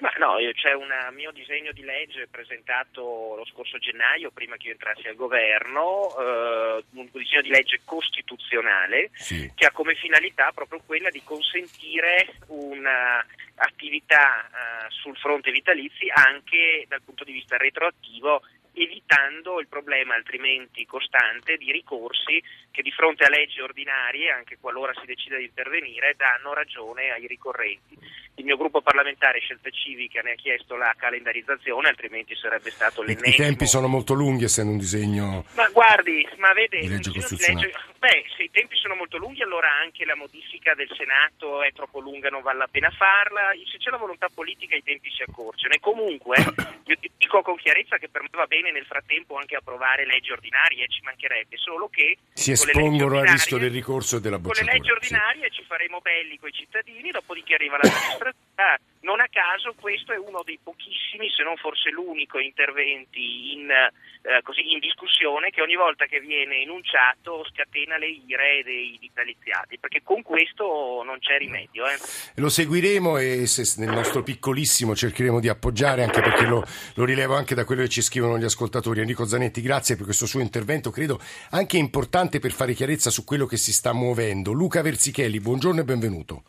Ma 0.04 0.12
no, 0.18 0.36
c'è 0.52 0.74
un 0.74 0.92
mio 1.14 1.32
disegno 1.32 1.72
di 1.72 1.82
legge 1.82 2.28
presentato 2.30 3.36
lo 3.36 3.44
scorso 3.46 3.78
gennaio, 3.78 4.30
prima 4.32 4.56
che 4.58 4.66
io 4.66 4.72
entrassi 4.72 5.08
al 5.08 5.14
governo, 5.14 6.14
eh, 6.18 6.84
un 6.90 7.08
disegno 7.10 7.40
di 7.40 7.48
legge 7.48 7.80
costituzionale 7.86 9.08
sì. 9.14 9.50
che 9.54 9.64
ha 9.64 9.70
come 9.70 9.94
finalità 9.94 10.52
proprio 10.52 10.82
quella 10.84 11.08
di 11.08 11.22
consentire 11.24 12.34
un'attività 12.48 14.44
eh, 14.44 14.90
sul 14.90 15.16
fronte 15.16 15.50
vitalizi 15.50 16.10
anche 16.12 16.84
dal 16.86 17.00
punto 17.00 17.24
di 17.24 17.32
vista 17.32 17.56
retroattivo 17.56 18.42
evitando 18.74 19.60
il 19.60 19.68
problema 19.68 20.14
altrimenti 20.14 20.84
costante 20.86 21.56
di 21.56 21.70
ricorsi 21.72 22.42
che 22.70 22.82
di 22.82 22.90
fronte 22.90 23.24
a 23.24 23.28
leggi 23.28 23.60
ordinarie, 23.60 24.30
anche 24.30 24.58
qualora 24.60 24.92
si 24.94 25.06
decida 25.06 25.36
di 25.36 25.44
intervenire, 25.44 26.14
danno 26.16 26.52
ragione 26.52 27.10
ai 27.10 27.26
ricorrenti. 27.26 27.96
Il 28.36 28.44
mio 28.44 28.56
gruppo 28.56 28.82
parlamentare 28.82 29.38
Scelta 29.38 29.70
Civica 29.70 30.20
ne 30.20 30.32
ha 30.32 30.34
chiesto 30.34 30.74
la 30.74 30.92
calendarizzazione, 30.96 31.88
altrimenti 31.88 32.34
sarebbe 32.34 32.70
stato 32.70 33.02
l'ennesimo. 33.02 33.44
I 33.44 33.48
tempi 33.48 33.66
sono 33.66 33.86
molto 33.86 34.14
lunghi 34.14 34.44
essendo 34.44 34.72
un 34.72 34.78
disegno 34.78 35.44
Ma 35.54 35.68
guardi, 35.68 36.26
ma 36.38 36.52
vede, 36.52 36.80
di 36.80 36.88
legge 36.88 37.12
costituzionale. 37.12 37.72
Beh, 37.98 38.24
se 38.36 38.42
i 38.42 38.50
tempi 38.50 38.76
sono 38.76 38.96
molto 38.96 39.18
lunghi 39.18 39.42
allora 39.42 39.70
anche 39.72 40.04
la 40.04 40.16
modifica 40.16 40.74
del 40.74 40.90
Senato 40.96 41.62
è 41.62 41.72
troppo 41.72 42.00
lunga, 42.00 42.28
non 42.28 42.42
vale 42.42 42.58
la 42.58 42.68
pena 42.68 42.90
farla. 42.90 43.52
Se 43.70 43.78
c'è 43.78 43.90
la 43.90 43.96
volontà 43.96 44.28
politica 44.34 44.74
i 44.74 44.82
tempi 44.82 45.10
si 45.10 45.22
accorciano. 45.22 45.74
E 45.74 45.80
comunque 45.80 46.36
io 46.84 46.96
dico 47.16 47.40
con 47.42 47.56
chiarezza 47.56 47.98
che 47.98 48.08
per 48.08 48.22
me 48.22 48.28
va 48.32 48.46
bene 48.46 48.63
nel 48.70 48.86
frattempo 48.86 49.36
anche 49.36 49.56
approvare 49.56 50.06
leggi 50.06 50.32
ordinarie, 50.32 50.88
ci 50.88 51.00
mancherebbe, 51.02 51.56
solo 51.56 51.88
che 51.88 52.18
si 52.32 52.52
espongono 52.52 53.18
al 53.18 53.26
rischio 53.26 53.58
del 53.58 53.70
ricorso 53.70 54.16
e 54.16 54.20
della 54.20 54.38
bocciatura. 54.38 54.64
Con 54.64 54.72
le 54.72 54.78
leggi 54.78 54.92
ordinarie 54.92 55.48
sì. 55.50 55.56
ci 55.56 55.64
faremo 55.64 56.00
belli 56.00 56.38
con 56.38 56.48
i 56.48 56.52
cittadini, 56.52 57.10
dopodiché 57.10 57.54
arriva 57.54 57.78
la 57.80 57.88
magistratura 57.90 58.78
non 59.04 59.20
a 59.20 59.28
caso 59.30 59.74
questo 59.78 60.12
è 60.12 60.16
uno 60.16 60.42
dei 60.44 60.58
pochissimi, 60.62 61.30
se 61.30 61.42
non 61.42 61.56
forse 61.56 61.90
l'unico, 61.90 62.38
interventi 62.38 63.52
in, 63.52 63.68
eh, 63.70 64.42
così, 64.42 64.72
in, 64.72 64.78
discussione 64.78 65.50
che 65.50 65.60
ogni 65.60 65.76
volta 65.76 66.06
che 66.06 66.20
viene 66.20 66.62
enunciato 66.62 67.44
scatena 67.52 67.98
le 67.98 68.08
ire 68.08 68.62
dei 68.64 68.96
vitaliziati, 68.98 69.78
perché 69.78 70.02
con 70.02 70.22
questo 70.22 71.02
non 71.04 71.18
c'è 71.18 71.36
rimedio. 71.36 71.86
Eh. 71.86 71.98
Lo 72.36 72.48
seguiremo 72.48 73.18
e 73.18 73.46
se 73.46 73.62
nel 73.84 73.94
nostro 73.94 74.22
piccolissimo 74.22 74.96
cercheremo 74.96 75.38
di 75.38 75.48
appoggiare, 75.48 76.02
anche 76.02 76.22
perché 76.22 76.46
lo, 76.46 76.64
lo, 76.94 77.04
rilevo 77.04 77.36
anche 77.36 77.54
da 77.54 77.64
quello 77.64 77.82
che 77.82 77.88
ci 77.88 78.02
scrivono 78.02 78.38
gli 78.38 78.44
ascoltatori. 78.44 78.53
Enrico 79.00 79.26
Zanetti, 79.26 79.60
grazie 79.60 79.96
per 79.96 80.04
questo 80.04 80.26
suo 80.26 80.40
intervento, 80.40 80.90
credo 80.90 81.20
anche 81.50 81.76
importante 81.76 82.38
per 82.38 82.52
fare 82.52 82.74
chiarezza 82.74 83.10
su 83.10 83.24
quello 83.24 83.46
che 83.46 83.56
si 83.56 83.72
sta 83.72 83.92
muovendo. 83.92 84.52
Luca 84.52 84.82
Verzichelli, 84.82 85.40
buongiorno 85.40 85.80
e 85.80 85.84
benvenuto. 85.84 86.42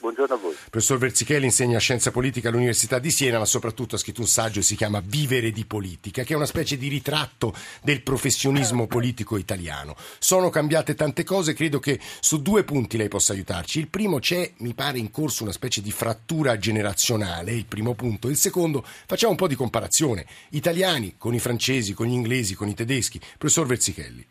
Buongiorno 0.00 0.34
a 0.34 0.38
voi. 0.38 0.54
Professor 0.70 0.96
Verzichelli 0.96 1.44
insegna 1.44 1.78
scienza 1.78 2.10
politica 2.10 2.48
all'Università 2.48 2.98
di 2.98 3.10
Siena, 3.10 3.38
ma 3.38 3.44
soprattutto 3.44 3.96
ha 3.96 3.98
scritto 3.98 4.22
un 4.22 4.26
saggio 4.26 4.60
che 4.60 4.64
si 4.64 4.74
chiama 4.74 5.02
Vivere 5.04 5.50
di 5.50 5.66
politica, 5.66 6.22
che 6.22 6.32
è 6.32 6.36
una 6.36 6.46
specie 6.46 6.78
di 6.78 6.88
ritratto 6.88 7.52
del 7.82 8.02
professionismo 8.02 8.86
politico 8.86 9.36
italiano. 9.36 9.94
Sono 10.18 10.48
cambiate 10.48 10.94
tante 10.94 11.22
cose, 11.22 11.52
credo 11.52 11.80
che 11.80 12.00
su 12.20 12.40
due 12.40 12.64
punti 12.64 12.96
lei 12.96 13.08
possa 13.08 13.34
aiutarci. 13.34 13.78
Il 13.78 13.88
primo 13.88 14.20
c'è, 14.20 14.50
mi 14.58 14.72
pare, 14.72 14.98
in 14.98 15.10
corso 15.10 15.42
una 15.42 15.52
specie 15.52 15.82
di 15.82 15.92
frattura 15.92 16.56
generazionale, 16.56 17.52
il 17.52 17.66
primo 17.66 17.94
punto. 17.94 18.28
Il 18.28 18.36
secondo, 18.36 18.82
facciamo 18.82 19.32
un 19.32 19.38
po' 19.38 19.48
di 19.48 19.54
comparazione. 19.54 20.24
Italiani 20.50 21.16
con 21.18 21.34
i 21.34 21.40
francesi, 21.40 21.92
con 21.92 22.06
gli 22.06 22.12
inglesi, 22.12 22.54
con 22.54 22.68
i 22.68 22.74
tedeschi. 22.74 23.20
Professor 23.36 23.66
Verzichelli. 23.66 24.26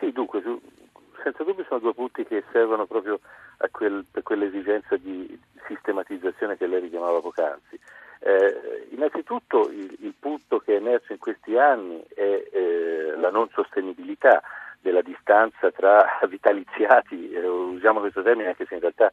Sì, 0.00 0.10
dunque, 0.10 0.42
senza 1.22 1.44
dubbio 1.44 1.66
sono 1.68 1.80
due 1.80 1.94
punti 1.94 2.24
che 2.24 2.42
servono 2.50 2.86
proprio 2.86 3.20
quel, 3.70 4.04
per 4.10 4.22
quell'esigenza 4.22 4.96
di 4.96 5.38
sistematizzazione 5.66 6.56
che 6.56 6.66
lei 6.66 6.80
richiamava 6.80 7.20
poc'anzi. 7.20 7.78
Eh, 8.20 8.88
innanzitutto 8.90 9.68
il, 9.70 9.96
il, 10.00 10.14
punto 10.18 10.58
che 10.58 10.74
è 10.74 10.76
emerso 10.76 11.12
in 11.12 11.18
questi 11.18 11.58
anni 11.58 12.02
è 12.14 12.44
eh, 12.52 13.14
la 13.16 13.30
non 13.30 13.48
sostenibilità 13.52 14.42
della 14.80 15.02
distanza 15.02 15.70
tra 15.70 16.06
vitaliziati, 16.28 17.30
eh, 17.32 17.46
usiamo 17.46 18.00
questo 18.00 18.22
termine 18.22 18.48
anche 18.48 18.64
se 18.66 18.74
in 18.74 18.80
realtà 18.80 19.10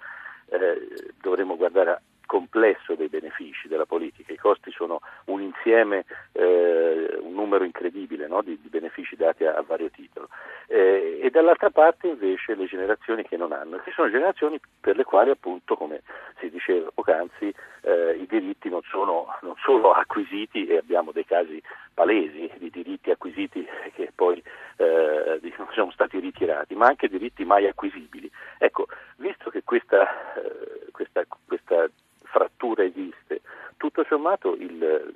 eh, 0.49 1.13
dovremmo 1.21 1.57
guardare 1.57 2.01
complesso 2.31 2.95
dei 2.95 3.09
benefici 3.09 3.67
della 3.67 3.85
politica, 3.85 4.31
i 4.31 4.37
costi 4.37 4.71
sono 4.71 5.01
un 5.25 5.41
insieme, 5.41 6.05
eh, 6.31 7.17
un 7.19 7.33
numero 7.33 7.65
incredibile 7.65 8.25
no? 8.27 8.41
di, 8.41 8.57
di, 8.61 8.69
benefici 8.69 9.17
dati 9.17 9.43
a, 9.43 9.55
a 9.55 9.61
vario 9.61 9.89
titolo 9.89 10.29
eh, 10.67 11.19
e 11.21 11.29
dall'altra 11.29 11.71
parte 11.71 12.07
invece 12.07 12.55
le 12.55 12.67
generazioni 12.67 13.23
che 13.23 13.35
non 13.35 13.51
hanno, 13.51 13.79
che 13.79 13.91
sono 13.91 14.09
generazioni 14.09 14.57
per 14.79 14.95
le 14.95 15.03
quali 15.03 15.29
appunto 15.29 15.75
come 15.75 16.03
si 16.39 16.49
diceva 16.49 16.89
poc'anzi 16.93 17.53
eh, 17.81 18.17
i 18.21 18.25
diritti 18.27 18.69
non 18.69 18.81
sono 18.83 19.37
non 19.41 19.55
solo 19.57 19.91
acquisiti 19.91 20.67
e 20.67 20.77
abbiamo 20.77 21.11
dei 21.11 21.25
casi 21.25 21.61
palesi 21.93 22.49
di 22.59 22.69
diritti 22.69 23.11
acquisiti 23.11 23.67
che 23.93 24.09
poi 24.15 24.41
eh, 24.77 25.41
sono 25.73 25.91
stati 25.91 26.19
ritirati, 26.19 26.75
ma 26.75 26.87
anche 26.87 27.07
diritti 27.07 27.43
mai 27.43 27.67
acquisibili. 27.67 28.29
Ecco, 28.57 28.87
visto 29.17 29.49
che 29.49 29.63
questa, 29.63 30.33
eh, 30.35 30.91
questa, 30.91 31.23
questa 31.45 31.87
frattura 32.31 32.83
esiste. 32.83 33.41
Tutto 33.77 34.03
sommato 34.07 34.55
il, 34.55 35.13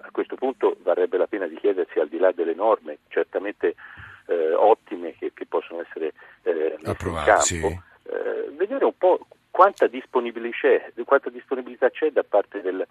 a 0.00 0.10
questo 0.10 0.36
punto 0.36 0.76
varrebbe 0.82 1.16
la 1.16 1.26
pena 1.26 1.46
di 1.46 1.56
chiedersi 1.56 1.98
al 1.98 2.08
di 2.08 2.18
là 2.18 2.32
delle 2.32 2.54
norme 2.54 2.98
certamente 3.08 3.74
eh, 4.26 4.54
ottime 4.54 5.14
che, 5.16 5.32
che, 5.34 5.46
possono 5.46 5.80
essere 5.80 6.12
eh, 6.42 6.76
in 6.78 6.94
campo, 7.24 7.82
eh, 8.04 8.50
vedere 8.56 8.84
un 8.84 8.96
po' 8.96 9.26
quanta, 9.52 9.88
quanta 11.04 11.30
disponibilità 11.30 11.90
c'è 11.90 12.10
da 12.10 12.24
parte 12.24 12.62
del, 12.62 12.84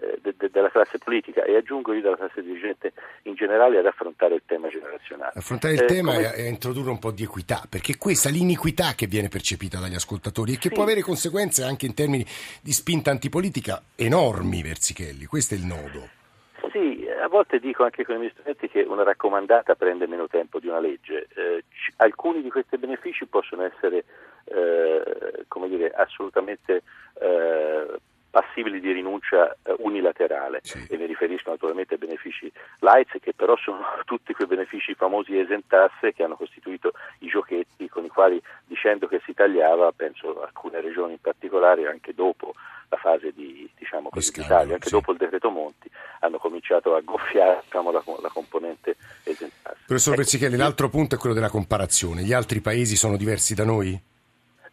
eh, 0.00 0.18
de, 0.20 0.34
de, 0.36 0.50
della 0.50 0.70
classe 0.70 0.98
politica 0.98 1.44
e 1.44 1.54
aggiungo 1.56 1.92
io 1.92 2.00
della 2.00 2.16
classe 2.16 2.42
dirigente 2.42 2.92
in 3.22 3.34
generale 3.34 3.78
ad 3.78 3.86
affrontare 3.86 4.34
il 4.34 4.42
tema 4.44 4.68
generazionale. 4.68 5.32
Affrontare 5.34 5.74
il 5.74 5.82
eh, 5.82 5.86
tema 5.86 6.14
come... 6.14 6.34
e 6.34 6.48
introdurre 6.48 6.90
un 6.90 6.98
po' 6.98 7.12
di 7.12 7.22
equità, 7.22 7.62
perché 7.68 7.96
questa 7.98 8.30
è 8.30 8.32
l'iniquità 8.32 8.94
che 8.94 9.06
viene 9.06 9.28
percepita 9.28 9.78
dagli 9.78 9.94
ascoltatori 9.94 10.54
e 10.54 10.56
che 10.56 10.68
sì. 10.68 10.74
può 10.74 10.82
avere 10.82 11.02
conseguenze 11.02 11.62
anche 11.62 11.86
in 11.86 11.94
termini 11.94 12.24
di 12.62 12.72
spinta 12.72 13.10
antipolitica 13.10 13.82
enormi, 13.94 14.62
Verzichelli, 14.62 15.26
questo 15.26 15.54
è 15.54 15.58
il 15.58 15.64
nodo. 15.64 16.08
Sì, 16.72 16.95
a 17.26 17.28
volte 17.28 17.58
dico 17.58 17.82
anche 17.82 18.04
con 18.04 18.14
i 18.14 18.18
miei 18.18 18.30
studenti 18.30 18.68
che 18.68 18.82
una 18.82 19.02
raccomandata 19.02 19.74
prende 19.74 20.06
meno 20.06 20.28
tempo 20.28 20.60
di 20.60 20.68
una 20.68 20.78
legge. 20.78 21.26
Eh, 21.34 21.64
c- 21.68 21.92
alcuni 21.96 22.40
di 22.40 22.50
questi 22.50 22.78
benefici 22.78 23.26
possono 23.26 23.64
essere, 23.64 24.04
eh, 24.44 25.44
come 25.48 25.68
dire, 25.68 25.90
assolutamente 25.90 26.82
eh, 27.20 27.98
passibili 28.30 28.80
di 28.80 28.92
rinuncia 28.92 29.50
eh, 29.62 29.74
unilaterale 29.78 30.60
sì. 30.62 30.86
e 30.88 30.96
mi 30.96 31.06
riferisco 31.06 31.50
naturalmente 31.50 31.94
ai 31.94 32.00
benefici 32.00 32.52
lights 32.80 33.16
che 33.20 33.32
però 33.32 33.56
sono 33.56 33.80
tutti 34.04 34.32
quei 34.34 34.46
benefici 34.46 34.94
famosi 34.94 35.38
esentasse 35.38 36.12
che 36.12 36.22
hanno 36.22 36.36
costituito 36.36 36.92
i 37.20 37.28
giochetti 37.28 37.88
con 37.88 38.04
i 38.04 38.08
quali 38.08 38.40
dicendo 38.66 39.08
che 39.08 39.20
si 39.24 39.32
tagliava, 39.34 39.90
penso 39.92 40.42
alcune 40.42 40.80
regioni 40.80 41.12
in 41.12 41.20
particolare 41.20 41.88
anche 41.88 42.14
dopo 42.14 42.54
la 42.88 42.98
fase 42.98 43.32
di 43.32 43.68
diciamo 43.76 44.10
così, 44.10 44.30
d'Italia, 44.30 44.74
anche 44.74 44.88
sì. 44.88 44.94
dopo 44.94 45.10
il 45.10 45.18
decreto 45.18 45.50
Monti 45.50 45.90
hanno 46.20 46.38
cominciato 46.38 46.94
a 46.94 47.00
gonfiare 47.00 47.62
diciamo, 47.64 47.90
la, 47.90 48.02
la, 48.20 48.30
componente 48.32 48.96
esentasse. 49.24 49.78
Professor 49.86 50.14
ecco, 50.14 50.22
Pezzichelli, 50.22 50.56
l'altro 50.56 50.88
punto 50.88 51.14
è 51.14 51.18
quello 51.18 51.34
della 51.34 51.50
comparazione. 51.50 52.22
Gli 52.22 52.32
altri 52.32 52.60
paesi 52.60 52.96
sono 52.96 53.16
diversi 53.16 53.54
da 53.54 53.64
noi? 53.64 54.00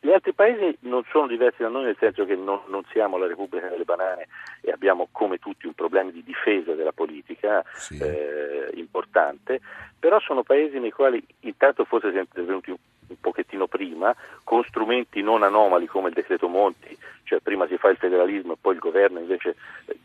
Gli 0.06 0.12
altri 0.12 0.34
paesi 0.34 0.78
non 0.82 1.02
sono 1.10 1.28
diversi 1.28 1.62
da 1.62 1.70
noi 1.70 1.86
nel 1.86 1.96
senso 1.98 2.26
che 2.26 2.36
non, 2.36 2.60
non, 2.68 2.84
siamo 2.92 3.18
la 3.18 3.26
Repubblica 3.26 3.70
delle 3.70 3.86
Banane 3.86 4.28
e 4.60 4.70
abbiamo 4.70 5.08
come 5.14 5.38
tutti 5.38 5.66
un 5.66 5.74
problema 5.74 6.12
di 6.12 6.22
difesa 6.24 6.74
della 6.74 6.92
politica 6.92 7.64
sì. 7.78 7.98
eh, 8.00 8.70
importante, 8.74 9.62
però 9.98 10.20
sono 10.20 10.44
paesi 10.44 10.78
nei 10.78 10.92
quali 10.92 11.26
intanto 11.42 11.86
forse 11.86 12.10
siamo 12.10 12.26
intervenuti 12.26 12.72
un, 12.72 12.78
un 13.08 13.16
pochettino 13.18 13.68
prima 13.68 14.14
con 14.44 14.62
strumenti 14.66 15.22
non 15.22 15.42
anomali 15.42 15.86
come 15.86 16.10
il 16.10 16.16
decreto 16.16 16.50
Monti, 16.50 16.98
cioè 17.24 17.40
prima 17.40 17.66
si 17.68 17.78
fa 17.78 17.88
il 17.88 17.96
federalismo 17.96 18.54
e 18.54 18.58
poi 18.60 18.74
il 18.74 18.82
governo 18.82 19.20
invece 19.20 19.56
eh, 19.86 19.98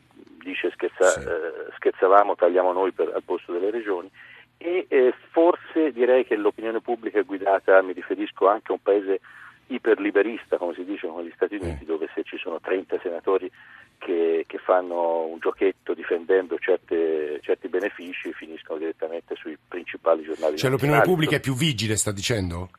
dice 0.49 0.71
scherza, 0.73 1.09
sì. 1.09 1.21
eh, 1.21 1.73
scherzavamo, 1.76 2.35
tagliamo 2.35 2.73
noi 2.73 2.93
per, 2.93 3.12
al 3.14 3.23
posto 3.23 3.52
delle 3.52 3.71
regioni 3.71 4.11
e 4.59 4.87
eh, 4.88 5.14
forse 5.31 5.93
direi 5.93 6.25
che 6.25 6.37
l'opinione 6.37 6.81
pubblica 6.81 7.21
è 7.21 7.25
guidata, 7.25 7.81
mi 7.83 7.93
riferisco 7.93 8.49
anche 8.49 8.73
a 8.73 8.73
un 8.73 8.83
paese 8.83 9.21
iperliberista, 9.69 10.57
come 10.57 10.75
si 10.75 10.85
dice 10.85 11.07
con 11.07 11.23
gli 11.23 11.33
Stati 11.35 11.57
Uniti, 11.57 11.85
dove 11.85 12.09
se 12.14 12.25
ci 12.25 12.37
sono 12.38 12.59
30 12.59 12.99
senatori 13.00 13.50
che, 13.99 14.45
che 14.47 14.59
fanno 14.59 15.26
un 15.26 15.38
giochetto 15.38 15.95
difendendo 15.95 16.59
certe, 16.59 17.38
certi 17.43 17.69
benefici 17.69 18.33
finiscono 18.33 18.78
direttamente 18.78 19.35
sui 19.37 19.57
principali 19.69 20.23
giornali. 20.23 20.57
Cioè 20.57 20.71
l'opinione 20.71 21.02
pubblica 21.02 21.37
è 21.37 21.40
più 21.40 21.55
vigile, 21.55 21.97
sta 21.97 22.12
dicendo? 22.12 22.71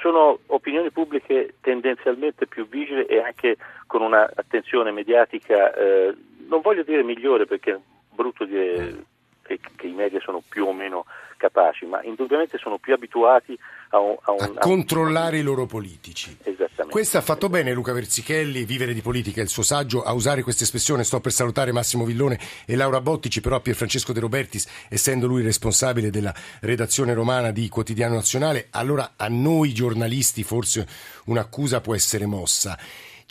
Sono 0.00 0.40
opinioni 0.46 0.90
pubbliche 0.90 1.54
tendenzialmente 1.60 2.46
più 2.46 2.66
vigili 2.68 3.04
e 3.04 3.20
anche 3.20 3.56
con 3.86 4.02
un'attenzione 4.02 4.90
mediatica, 4.90 5.72
eh, 5.74 6.12
non 6.48 6.60
voglio 6.60 6.82
dire 6.82 7.02
migliore 7.02 7.46
perché 7.46 7.72
è 7.72 7.78
brutto 8.14 8.44
dire 8.44 9.04
che, 9.42 9.58
che, 9.76 9.86
i 9.86 9.92
media 9.92 10.20
sono 10.20 10.42
più 10.46 10.66
o 10.66 10.72
meno 10.72 11.04
capaci, 11.36 11.86
ma 11.86 12.02
indubbiamente 12.04 12.56
sono 12.58 12.78
più 12.78 12.94
abituati 12.94 13.58
a, 13.90 13.98
un, 13.98 14.16
a, 14.22 14.30
un, 14.30 14.38
a 14.40 14.58
controllare 14.60 15.36
a 15.36 15.40
i 15.40 15.42
loro 15.42 15.66
politici. 15.66 16.36
Esattamente. 16.42 16.88
Questo 16.88 17.18
ha 17.18 17.20
fatto 17.20 17.48
bene 17.48 17.72
Luca 17.72 17.92
Verzichelli, 17.92 18.64
Vivere 18.64 18.94
di 18.94 19.00
politica, 19.00 19.42
il 19.42 19.48
suo 19.48 19.64
saggio, 19.64 20.02
a 20.02 20.12
usare 20.12 20.42
questa 20.42 20.62
espressione. 20.62 21.02
Sto 21.02 21.20
per 21.20 21.32
salutare 21.32 21.72
Massimo 21.72 22.04
Villone 22.04 22.38
e 22.64 22.76
Laura 22.76 23.00
Bottici, 23.00 23.40
però 23.40 23.60
Pier 23.60 23.74
Francesco 23.74 24.12
De 24.12 24.20
Robertis, 24.20 24.86
essendo 24.88 25.26
lui 25.26 25.42
responsabile 25.42 26.10
della 26.10 26.32
redazione 26.60 27.12
romana 27.12 27.50
di 27.50 27.68
Quotidiano 27.68 28.14
Nazionale, 28.14 28.68
allora 28.70 29.14
a 29.16 29.26
noi 29.28 29.74
giornalisti 29.74 30.44
forse 30.44 30.86
un'accusa 31.24 31.80
può 31.80 31.94
essere 31.94 32.26
mossa 32.26 32.78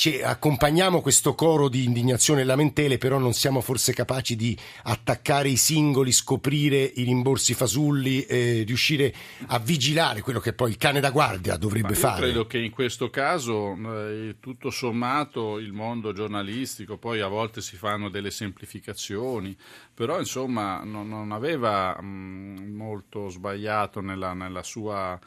ci 0.01 0.19
accompagniamo 0.19 0.99
questo 0.99 1.35
coro 1.35 1.69
di 1.69 1.83
indignazione 1.83 2.41
e 2.41 2.43
lamentele, 2.43 2.97
però 2.97 3.19
non 3.19 3.33
siamo 3.33 3.61
forse 3.61 3.93
capaci 3.93 4.35
di 4.35 4.57
attaccare 4.85 5.47
i 5.49 5.57
singoli, 5.57 6.11
scoprire 6.11 6.77
i 6.81 7.03
rimborsi 7.03 7.53
fasulli, 7.53 8.23
eh, 8.23 8.63
riuscire 8.65 9.13
a 9.45 9.59
vigilare 9.59 10.21
quello 10.21 10.39
che 10.39 10.53
poi 10.53 10.71
il 10.71 10.77
cane 10.77 11.01
da 11.01 11.11
guardia 11.11 11.55
dovrebbe 11.55 11.93
fare. 11.93 12.21
Credo 12.21 12.47
che 12.47 12.57
in 12.57 12.71
questo 12.71 13.11
caso, 13.11 13.75
eh, 13.75 14.37
tutto 14.39 14.71
sommato, 14.71 15.59
il 15.59 15.71
mondo 15.71 16.13
giornalistico, 16.13 16.97
poi 16.97 17.19
a 17.19 17.27
volte 17.27 17.61
si 17.61 17.75
fanno 17.75 18.09
delle 18.09 18.31
semplificazioni, 18.31 19.55
però 19.93 20.17
insomma 20.17 20.81
non, 20.83 21.09
non 21.09 21.31
aveva 21.31 21.95
mh, 22.01 22.05
mm, 22.05 22.75
molto 22.75 23.29
sbagliato 23.29 24.01
nella, 24.01 24.33
nella 24.33 24.63
sua 24.63 25.19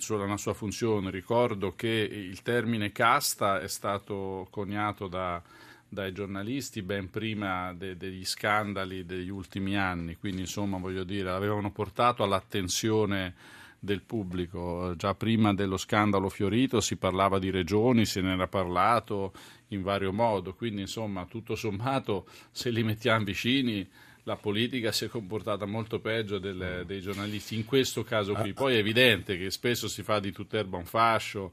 suo, 0.00 0.18
nella 0.18 0.36
sua 0.36 0.54
funzione. 0.54 1.10
Ricordo 1.10 1.74
che 1.74 1.88
il 1.88 2.42
termine 2.42 2.92
casta 2.92 3.60
è 3.60 3.68
stato 3.68 4.46
coniato 4.50 5.08
da, 5.08 5.42
dai 5.88 6.12
giornalisti 6.12 6.80
ben 6.82 7.10
prima 7.10 7.74
de, 7.74 7.96
degli 7.96 8.24
scandali 8.24 9.04
degli 9.04 9.28
ultimi 9.28 9.76
anni, 9.76 10.16
quindi 10.16 10.40
insomma 10.40 10.78
voglio 10.78 11.04
dire, 11.04 11.24
l'avevano 11.24 11.70
portato 11.70 12.22
all'attenzione 12.22 13.34
del 13.78 14.00
pubblico. 14.00 14.94
Già 14.96 15.14
prima 15.14 15.52
dello 15.52 15.76
scandalo 15.76 16.28
Fiorito 16.28 16.80
si 16.80 16.96
parlava 16.96 17.38
di 17.38 17.50
regioni, 17.50 18.06
se 18.06 18.20
ne 18.20 18.32
era 18.32 18.46
parlato 18.46 19.32
in 19.68 19.82
vario 19.82 20.12
modo, 20.12 20.54
quindi 20.54 20.82
insomma 20.82 21.26
tutto 21.26 21.56
sommato 21.56 22.26
se 22.50 22.70
li 22.70 22.82
mettiamo 22.84 23.24
vicini 23.24 23.86
la 24.24 24.36
politica 24.36 24.92
si 24.92 25.06
è 25.06 25.08
comportata 25.08 25.66
molto 25.66 26.00
peggio 26.00 26.38
del, 26.38 26.84
dei 26.86 27.00
giornalisti 27.00 27.56
in 27.56 27.64
questo 27.64 28.04
caso 28.04 28.34
qui. 28.34 28.52
Poi 28.52 28.74
è 28.74 28.78
evidente 28.78 29.36
che 29.36 29.50
spesso 29.50 29.88
si 29.88 30.02
fa 30.02 30.20
di 30.20 30.32
tutt'erba 30.32 30.76
un 30.76 30.84
fascio 30.84 31.52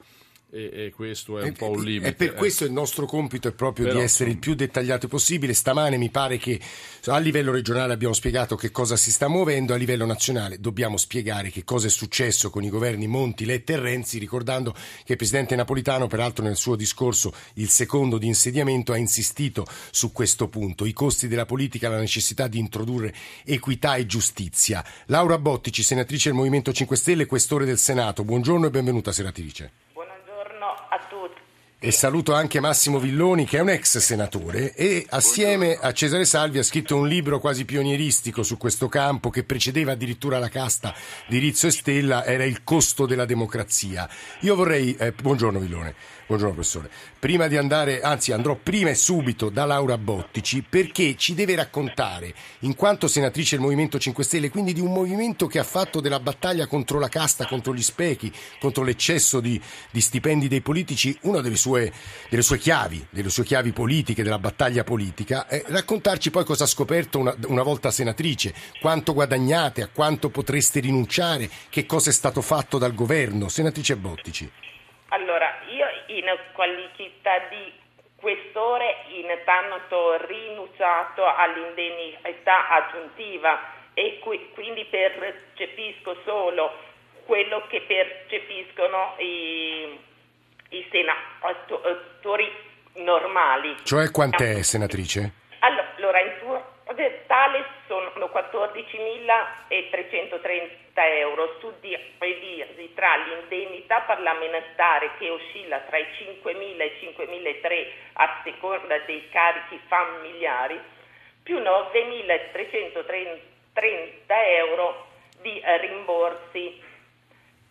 e, 0.51 0.85
e, 0.85 0.91
questo 0.95 1.37
è 1.37 1.43
un 1.43 1.49
e, 1.49 1.51
po' 1.51 1.69
un 1.69 1.83
limite. 1.83 2.07
E 2.07 2.13
per 2.13 2.29
eh. 2.29 2.33
questo 2.33 2.65
il 2.65 2.71
nostro 2.71 3.05
compito 3.05 3.47
è 3.47 3.51
proprio 3.51 3.85
Però, 3.85 3.97
di 3.97 4.03
essere 4.03 4.31
il 4.31 4.39
più 4.39 4.55
dettagliato 4.55 5.07
possibile. 5.07 5.53
Stamane 5.53 5.97
mi 5.97 6.09
pare 6.09 6.37
che 6.37 6.59
a 7.05 7.17
livello 7.19 7.51
regionale 7.51 7.93
abbiamo 7.93 8.13
spiegato 8.13 8.55
che 8.55 8.71
cosa 8.71 8.95
si 8.95 9.11
sta 9.11 9.27
muovendo, 9.27 9.73
a 9.73 9.77
livello 9.77 10.05
nazionale 10.05 10.59
dobbiamo 10.59 10.97
spiegare 10.97 11.49
che 11.49 11.63
cosa 11.63 11.87
è 11.87 11.89
successo 11.89 12.49
con 12.49 12.63
i 12.63 12.69
governi 12.69 13.07
Monti, 13.07 13.45
Letta 13.45 13.73
e 13.73 13.79
Renzi, 13.79 14.17
ricordando 14.17 14.73
che 15.03 15.11
il 15.11 15.17
presidente 15.17 15.55
Napolitano, 15.55 16.07
peraltro 16.07 16.43
nel 16.43 16.55
suo 16.55 16.75
discorso, 16.75 17.33
il 17.55 17.69
secondo 17.69 18.17
di 18.17 18.27
insediamento, 18.27 18.91
ha 18.91 18.97
insistito 18.97 19.65
su 19.91 20.11
questo 20.11 20.47
punto, 20.47 20.85
i 20.85 20.93
costi 20.93 21.27
della 21.27 21.45
politica, 21.45 21.89
la 21.89 21.99
necessità 21.99 22.47
di 22.47 22.57
introdurre 22.57 23.13
equità 23.45 23.95
e 23.95 24.07
giustizia. 24.07 24.83
Laura 25.07 25.37
Bottici, 25.37 25.83
senatrice 25.83 26.29
del 26.29 26.37
Movimento 26.37 26.73
5 26.73 26.95
Stelle, 26.95 27.25
questore 27.27 27.65
del 27.65 27.77
Senato, 27.77 28.23
buongiorno 28.23 28.65
e 28.65 28.69
benvenuta 28.71 29.11
senatrice. 29.11 29.88
a 30.91 30.97
tu 31.09 31.18
E 31.81 31.91
saluto 31.91 32.33
anche 32.33 32.59
Massimo 32.59 32.99
Villoni 32.99 33.45
che 33.45 33.57
è 33.57 33.61
un 33.61 33.69
ex 33.69 33.99
senatore 33.99 34.73
e 34.73 35.05
assieme 35.11 35.77
a 35.79 35.93
Cesare 35.93 36.25
Salvi 36.25 36.57
ha 36.57 36.63
scritto 36.63 36.97
un 36.97 37.07
libro 37.07 37.39
quasi 37.39 37.63
pionieristico 37.63 38.43
su 38.43 38.57
questo 38.57 38.89
campo 38.89 39.29
che 39.29 39.45
precedeva 39.45 39.93
addirittura 39.93 40.39
la 40.39 40.49
casta 40.49 40.93
di 41.29 41.37
Rizzo 41.37 41.67
e 41.67 41.71
Stella, 41.71 42.25
era 42.25 42.43
il 42.43 42.65
costo 42.65 43.05
della 43.05 43.23
democrazia. 43.23 44.09
Io 44.41 44.55
vorrei, 44.55 44.93
eh, 44.99 45.13
buongiorno 45.13 45.57
Villone, 45.57 45.95
buongiorno 46.27 46.53
professore, 46.53 46.89
prima 47.17 47.47
di 47.47 47.55
andare, 47.55 48.01
anzi 48.01 48.33
andrò 48.33 48.55
prima 48.61 48.89
e 48.89 48.95
subito 48.95 49.49
da 49.49 49.63
Laura 49.63 49.97
Bottici 49.97 50.61
perché 50.67 51.15
ci 51.15 51.33
deve 51.33 51.55
raccontare, 51.55 52.33
in 52.59 52.75
quanto 52.75 53.07
senatrice 53.07 53.55
del 53.55 53.63
Movimento 53.63 53.97
5 53.97 54.21
Stelle, 54.25 54.49
quindi 54.49 54.73
di 54.73 54.81
un 54.81 54.91
movimento 54.91 55.47
che 55.47 55.59
ha 55.59 55.63
fatto 55.63 56.01
della 56.01 56.19
battaglia 56.19 56.67
contro 56.67 56.99
la 56.99 57.07
casta, 57.07 57.47
contro 57.47 57.73
gli 57.73 57.81
sprechi, 57.81 58.29
contro 58.59 58.83
l'eccesso 58.83 59.39
di, 59.39 59.59
di 59.89 60.01
stipendi 60.01 60.49
dei 60.49 60.59
politici, 60.59 61.17
una 61.21 61.39
delle 61.39 61.55
sue 61.55 61.68
sue, 61.69 61.91
delle 62.29 62.41
sue 62.41 62.57
chiavi, 62.57 63.07
delle 63.11 63.29
sue 63.29 63.43
chiavi 63.43 63.71
politiche, 63.71 64.23
della 64.23 64.39
battaglia 64.39 64.83
politica, 64.83 65.47
e 65.47 65.63
raccontarci 65.67 66.31
poi 66.31 66.43
cosa 66.43 66.63
ha 66.63 66.67
scoperto 66.67 67.19
una, 67.19 67.35
una 67.47 67.63
volta 67.63 67.91
senatrice, 67.91 68.53
quanto 68.81 69.13
guadagnate, 69.13 69.83
a 69.83 69.89
quanto 69.93 70.29
potreste 70.29 70.79
rinunciare, 70.79 71.47
che 71.69 71.85
cosa 71.85 72.09
è 72.09 72.13
stato 72.13 72.41
fatto 72.41 72.77
dal 72.79 72.95
governo. 72.95 73.49
Senatrice 73.49 73.95
Bottici. 73.95 74.49
Allora, 75.09 75.61
io 75.69 75.85
in 76.15 76.25
qualità 76.53 77.47
di 77.49 77.73
questore 78.15 79.05
intanto 79.09 79.95
ho 79.95 80.25
rinunciato 80.25 81.23
all'indennità 81.25 82.67
aggiuntiva 82.69 83.77
e 83.93 84.19
quindi 84.19 84.85
percepisco 84.85 86.17
solo 86.25 86.71
quello 87.25 87.63
che 87.69 87.81
percepiscono 87.81 89.15
i 89.19 90.07
i 90.69 90.87
senatori 90.91 92.51
normali. 92.95 93.75
Cioè 93.83 94.09
quant'è, 94.11 94.61
senatrice? 94.61 95.33
Allora, 95.59 96.21
in 96.21 96.31
totale 96.39 97.65
sono 97.87 98.11
14.330 98.15 100.87
euro, 100.95 101.57
suddivisi 101.59 102.93
tra 102.93 103.17
l'indennità 103.17 103.99
parlamentare 104.01 105.11
che 105.17 105.29
oscilla 105.29 105.79
tra 105.81 105.97
i 105.97 106.03
5.000 106.03 106.79
e 106.79 106.85
i 106.85 107.13
5.300 107.15 107.87
a 108.13 108.41
seconda 108.43 108.97
dei 109.05 109.29
carichi 109.29 109.79
familiari, 109.87 110.79
più 111.43 111.59
9.330 111.59 113.39
euro 114.27 115.07
di 115.41 115.61
rimborsi 115.79 116.81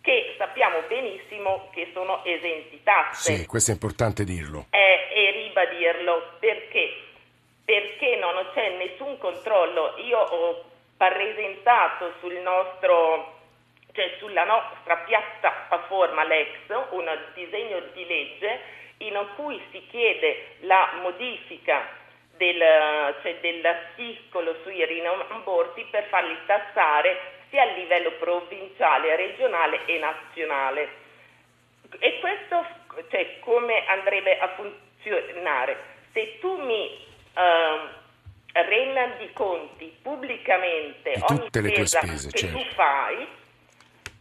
che 0.08 0.36
sappiamo 0.38 0.80
benissimo 0.88 1.68
che 1.70 1.90
sono 1.92 2.24
esenti 2.24 2.82
tasse. 2.82 3.34
Sì, 3.34 3.46
questo 3.46 3.72
è 3.72 3.74
importante 3.74 4.24
dirlo. 4.24 4.64
Eh, 4.70 5.06
e 5.12 5.30
ribadirlo 5.32 6.36
perché? 6.38 6.96
Perché 7.62 8.16
non 8.16 8.32
c'è 8.54 8.70
nessun 8.78 9.18
controllo. 9.18 9.98
Io 9.98 10.18
ho 10.18 10.64
presentato 10.96 12.14
sul 12.20 12.36
nostro 12.36 13.36
cioè 13.92 14.14
sulla 14.18 14.44
nostra 14.44 14.96
piattaforma 14.96 16.24
Lex 16.24 16.56
un 16.90 17.04
disegno 17.34 17.78
di 17.92 18.06
legge 18.06 18.60
in 18.98 19.26
cui 19.36 19.60
si 19.72 19.84
chiede 19.90 20.54
la 20.60 21.00
modifica 21.02 21.86
del, 22.38 23.14
cioè 23.20 23.36
dell'articolo 23.40 24.56
sui 24.62 24.82
rimborsi 24.86 25.84
per 25.90 26.04
farli 26.04 26.36
tassare 26.46 27.36
sia 27.50 27.62
a 27.62 27.72
livello 27.72 28.12
provinciale, 28.12 29.16
regionale 29.16 29.84
e 29.86 29.98
nazionale. 29.98 30.88
E 31.98 32.20
questo 32.20 32.66
cioè, 33.10 33.38
come 33.40 33.86
andrebbe 33.86 34.38
a 34.38 34.48
funzionare? 34.54 35.76
Se 36.12 36.38
tu 36.40 36.56
mi 36.62 37.06
uh, 37.34 37.88
rendi 38.52 39.32
conti 39.32 39.96
pubblicamente 40.02 41.14
ogni 41.28 41.48
spesa 41.48 42.00
spese, 42.00 42.30
che 42.30 42.38
certo. 42.38 42.58
tu 42.58 42.64
fai, 42.74 43.26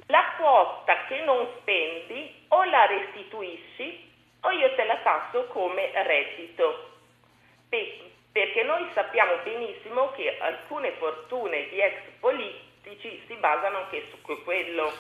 la 0.08 0.34
quota 0.38 1.06
che 1.08 1.20
non 1.24 1.48
spendi 1.60 2.46
o 2.50 2.64
la 2.66 2.86
restituisci 2.86 4.06
o 4.42 4.52
io 4.52 4.74
te 4.76 4.84
la 4.86 4.98
tasso 4.98 5.46
come 5.48 5.92
reddito. 6.04 6.92
Perché 7.68 8.64
noi 8.64 8.88
sappiamo 8.94 9.38
benissimo 9.44 10.12
che 10.12 10.38
alcune 10.40 10.92
fortune 10.92 11.68
di 11.70 11.82
ex 11.82 11.96
politici 12.20 12.67
statistici 12.88 13.22
si 13.28 13.36
basano 13.36 13.80
anche 13.80 14.08
su 14.10 14.18
quello 14.44 14.92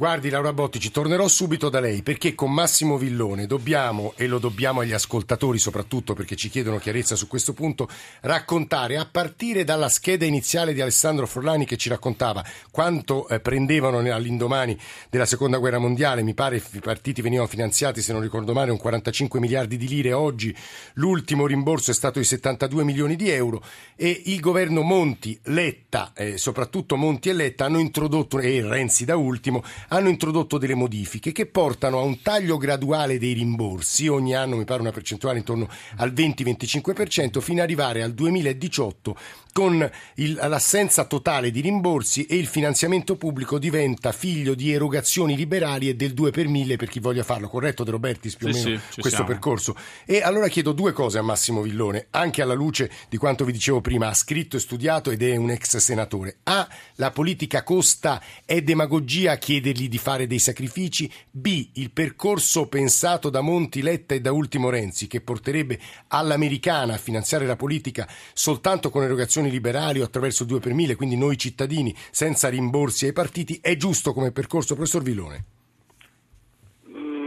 Guardi 0.00 0.30
Laura 0.30 0.52
Bottici, 0.52 0.92
tornerò 0.92 1.26
subito 1.26 1.68
da 1.68 1.80
lei 1.80 2.02
perché 2.04 2.36
con 2.36 2.52
Massimo 2.52 2.98
Villone 2.98 3.48
dobbiamo, 3.48 4.12
e 4.14 4.28
lo 4.28 4.38
dobbiamo 4.38 4.78
agli 4.78 4.92
ascoltatori 4.92 5.58
soprattutto 5.58 6.14
perché 6.14 6.36
ci 6.36 6.48
chiedono 6.50 6.78
chiarezza 6.78 7.16
su 7.16 7.26
questo 7.26 7.52
punto, 7.52 7.88
raccontare 8.20 8.96
a 8.96 9.08
partire 9.10 9.64
dalla 9.64 9.88
scheda 9.88 10.24
iniziale 10.24 10.72
di 10.72 10.80
Alessandro 10.80 11.26
Forlani 11.26 11.64
che 11.64 11.76
ci 11.76 11.88
raccontava 11.88 12.44
quanto 12.70 13.26
eh, 13.26 13.40
prendevano 13.40 13.98
all'indomani 13.98 14.78
della 15.10 15.26
seconda 15.26 15.58
guerra 15.58 15.78
mondiale, 15.78 16.22
mi 16.22 16.32
pare 16.32 16.62
i 16.70 16.78
partiti 16.78 17.20
venivano 17.20 17.48
finanziati 17.48 18.00
se 18.00 18.12
non 18.12 18.22
ricordo 18.22 18.52
male 18.52 18.70
un 18.70 18.78
45 18.78 19.40
miliardi 19.40 19.76
di 19.76 19.88
lire, 19.88 20.12
oggi 20.12 20.56
l'ultimo 20.92 21.44
rimborso 21.44 21.90
è 21.90 21.94
stato 21.94 22.20
di 22.20 22.24
72 22.24 22.84
milioni 22.84 23.16
di 23.16 23.30
euro 23.30 23.60
e 23.96 24.22
il 24.26 24.38
governo 24.38 24.82
Monti, 24.82 25.36
Letta, 25.46 26.12
eh, 26.14 26.38
soprattutto 26.38 26.94
Monti 26.94 27.30
e 27.30 27.32
Letta 27.32 27.64
hanno 27.64 27.80
introdotto, 27.80 28.38
e 28.38 28.62
Renzi 28.62 29.04
da 29.04 29.16
ultimo, 29.16 29.64
hanno 29.88 30.08
introdotto 30.08 30.58
delle 30.58 30.74
modifiche 30.74 31.32
che 31.32 31.46
portano 31.46 31.98
a 31.98 32.02
un 32.02 32.20
taglio 32.20 32.56
graduale 32.56 33.18
dei 33.18 33.32
rimborsi, 33.32 34.08
ogni 34.08 34.34
anno 34.34 34.56
mi 34.56 34.64
pare 34.64 34.80
una 34.80 34.92
percentuale 34.92 35.38
intorno 35.38 35.68
al 35.96 36.12
20-25%, 36.12 37.40
fino 37.40 37.58
ad 37.58 37.64
arrivare 37.64 38.02
al 38.02 38.12
2018 38.12 39.16
con 39.52 39.90
il, 40.14 40.34
l'assenza 40.34 41.04
totale 41.04 41.50
di 41.50 41.60
rimborsi 41.60 42.26
e 42.26 42.36
il 42.36 42.46
finanziamento 42.46 43.16
pubblico 43.16 43.58
diventa 43.58 44.12
figlio 44.12 44.54
di 44.54 44.72
erogazioni 44.72 45.36
liberali 45.36 45.88
e 45.88 45.94
del 45.94 46.14
2 46.14 46.30
per 46.30 46.48
1000 46.48 46.76
per 46.76 46.88
chi 46.88 47.00
voglia 47.00 47.22
farlo, 47.22 47.48
corretto 47.48 47.84
De 47.84 47.90
Robertis 47.90 48.36
più 48.36 48.52
sì, 48.52 48.60
o 48.60 48.64
meno 48.64 48.80
sì, 48.80 49.00
questo 49.00 49.10
siamo. 49.10 49.26
percorso. 49.26 49.76
E 50.04 50.22
allora 50.22 50.48
chiedo 50.48 50.72
due 50.72 50.92
cose 50.92 51.18
a 51.18 51.22
Massimo 51.22 51.62
Villone, 51.62 52.06
anche 52.10 52.42
alla 52.42 52.54
luce 52.54 52.90
di 53.08 53.16
quanto 53.16 53.44
vi 53.44 53.52
dicevo 53.52 53.80
prima, 53.80 54.08
ha 54.08 54.14
scritto 54.14 54.56
e 54.56 54.60
studiato 54.60 55.10
ed 55.10 55.22
è 55.22 55.36
un 55.36 55.50
ex 55.50 55.76
senatore. 55.76 56.38
A, 56.44 56.68
la 56.96 57.10
politica 57.10 57.62
costa, 57.62 58.22
è 58.44 58.62
demagogia 58.62 59.36
chiedergli 59.36 59.88
di 59.88 59.98
fare 59.98 60.26
dei 60.26 60.38
sacrifici? 60.38 61.10
B, 61.30 61.68
il 61.74 61.90
percorso 61.90 62.66
pensato 62.66 63.30
da 63.30 63.40
Monti, 63.40 63.82
Letta 63.82 64.14
e 64.14 64.20
da 64.20 64.32
ultimo 64.32 64.70
Renzi 64.70 65.06
che 65.06 65.20
porterebbe 65.20 65.78
all'americana 66.08 66.94
a 66.94 66.98
finanziare 66.98 67.46
la 67.46 67.56
politica 67.56 68.08
soltanto 68.32 68.90
con 68.90 69.02
erogazioni 69.02 69.37
liberali 69.46 70.00
o 70.00 70.04
attraverso 70.04 70.42
il 70.42 70.48
2 70.48 70.60
per 70.60 70.74
1000, 70.74 70.96
quindi 70.96 71.16
noi 71.16 71.38
cittadini 71.38 71.94
senza 72.10 72.48
rimborsi 72.48 73.06
ai 73.06 73.12
partiti, 73.12 73.60
è 73.62 73.76
giusto 73.76 74.12
come 74.12 74.32
percorso, 74.32 74.74
professor 74.74 75.02
Villone? 75.02 75.44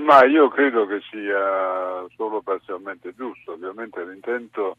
Ma 0.06 0.26
io 0.26 0.50
credo 0.50 0.86
che 0.88 1.00
sia 1.10 2.06
solo 2.16 2.42
parzialmente 2.42 3.14
giusto, 3.16 3.54
ovviamente 3.54 4.04
l'intento 4.04 4.76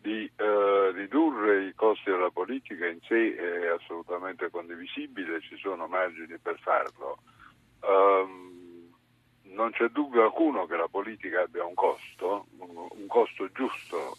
di 0.00 0.30
eh, 0.36 0.92
ridurre 0.92 1.64
i 1.64 1.74
costi 1.74 2.10
della 2.10 2.30
politica 2.30 2.86
in 2.86 3.00
sé 3.08 3.34
è 3.34 3.66
assolutamente 3.66 4.48
condivisibile, 4.50 5.40
ci 5.40 5.56
sono 5.56 5.88
margini 5.88 6.38
per 6.40 6.56
farlo. 6.60 7.18
Um, 7.80 8.56
non 9.56 9.72
c'è 9.72 9.88
dubbio 9.88 10.22
alcuno 10.22 10.66
che 10.66 10.76
la 10.76 10.86
politica 10.88 11.42
abbia 11.42 11.64
un 11.64 11.74
costo, 11.74 12.46
un 12.58 13.06
costo 13.08 13.48
giusto 13.52 14.16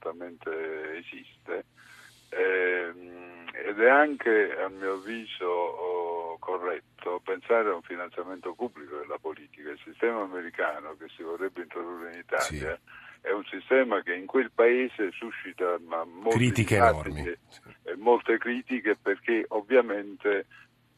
certamente 0.00 0.96
esiste 0.96 1.64
ehm, 2.30 3.48
ed 3.52 3.78
è 3.78 3.88
anche 3.88 4.56
a 4.58 4.68
mio 4.68 4.94
avviso 4.94 5.44
oh, 5.44 6.38
corretto 6.38 7.20
pensare 7.22 7.68
a 7.68 7.74
un 7.74 7.82
finanziamento 7.82 8.54
pubblico 8.54 8.96
della 8.96 9.18
politica. 9.18 9.70
Il 9.70 9.80
sistema 9.84 10.22
americano 10.22 10.96
che 10.98 11.06
si 11.14 11.22
vorrebbe 11.22 11.62
introdurre 11.62 12.12
in 12.12 12.18
Italia 12.20 12.78
sì. 12.82 13.28
è 13.28 13.30
un 13.32 13.44
sistema 13.44 14.02
che 14.02 14.14
in 14.14 14.26
quel 14.26 14.50
paese 14.50 15.10
suscita 15.12 15.76
molte 15.78 16.30
critiche 16.30 16.76
enormi 16.76 17.28
e 17.28 17.96
molte 17.96 18.38
critiche 18.38 18.96
perché 18.96 19.44
ovviamente 19.48 20.46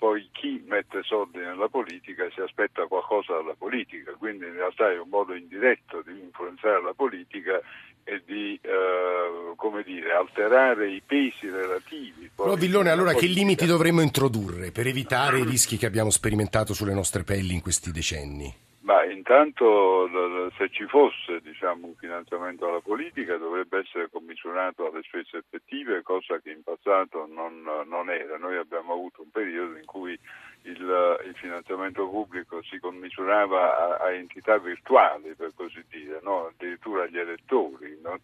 poi 0.02 0.28
chi 0.32 0.60
mette 0.66 1.04
soldi 1.04 1.38
nella 1.38 1.68
politica 1.68 2.28
si 2.34 2.40
aspetta 2.40 2.86
qualcosa 2.86 3.34
dalla 3.34 3.54
politica, 3.54 4.10
quindi 4.14 4.46
in 4.46 4.54
realtà 4.54 4.90
è 4.90 4.98
un 4.98 5.08
modo 5.08 5.32
indiretto 5.32 6.02
di 6.02 6.18
influenzare 6.18 6.82
la 6.82 6.92
politica 6.92 7.60
e 8.04 8.22
di 8.26 8.58
eh, 8.60 9.54
come 9.56 9.82
dire, 9.82 10.12
alterare 10.12 10.90
i 10.90 11.02
pesi 11.04 11.48
relativi. 11.48 12.30
Però 12.34 12.54
Villone, 12.54 12.90
allora 12.90 13.14
che 13.14 13.26
limiti 13.26 13.66
dovremmo 13.66 14.00
introdurre 14.00 14.70
per 14.70 14.86
evitare 14.86 15.38
i 15.38 15.44
rischi 15.44 15.76
che 15.76 15.86
abbiamo 15.86 16.10
sperimentato 16.10 16.74
sulle 16.74 16.94
nostre 16.94 17.22
pelli 17.22 17.54
in 17.54 17.60
questi 17.60 17.90
decenni? 17.90 18.52
Ma 18.80 19.04
in 19.04 19.22
intanto 19.22 20.08
se 20.56 20.68
ci 20.70 20.86
fosse 20.86 21.40
diciamo, 21.40 21.86
un 21.86 21.94
finanziamento 21.94 22.68
alla 22.68 22.80
politica 22.80 23.36
dovrebbe 23.36 23.78
essere 23.78 24.08
commisurato 24.10 24.86
alle 24.86 25.02
spese 25.02 25.38
effettive, 25.38 26.02
cosa 26.02 26.38
che 26.38 26.50
in 26.50 26.62
passato 26.62 27.26
non, 27.26 27.62
non 27.62 28.10
era. 28.10 28.36
Noi 28.38 28.56
abbiamo 28.56 28.92
avuto 28.92 29.22
un 29.22 29.30
periodo 29.30 29.76
in 29.76 29.84
cui 29.84 30.18
il, 30.62 31.20
il 31.26 31.34
finanziamento 31.34 32.08
pubblico 32.08 32.62
si 32.62 32.78
commisurava 32.78 33.98
a, 33.98 34.04
a, 34.04 34.12
entità 34.12 34.58
virtuali, 34.58 35.34
per 35.34 35.52
così 35.54 35.84
dire, 35.88 36.20
no? 36.22 36.46
addirittura 36.46 37.04
agli 37.04 37.18
elettori. 37.18 37.98
Non, 38.00 38.18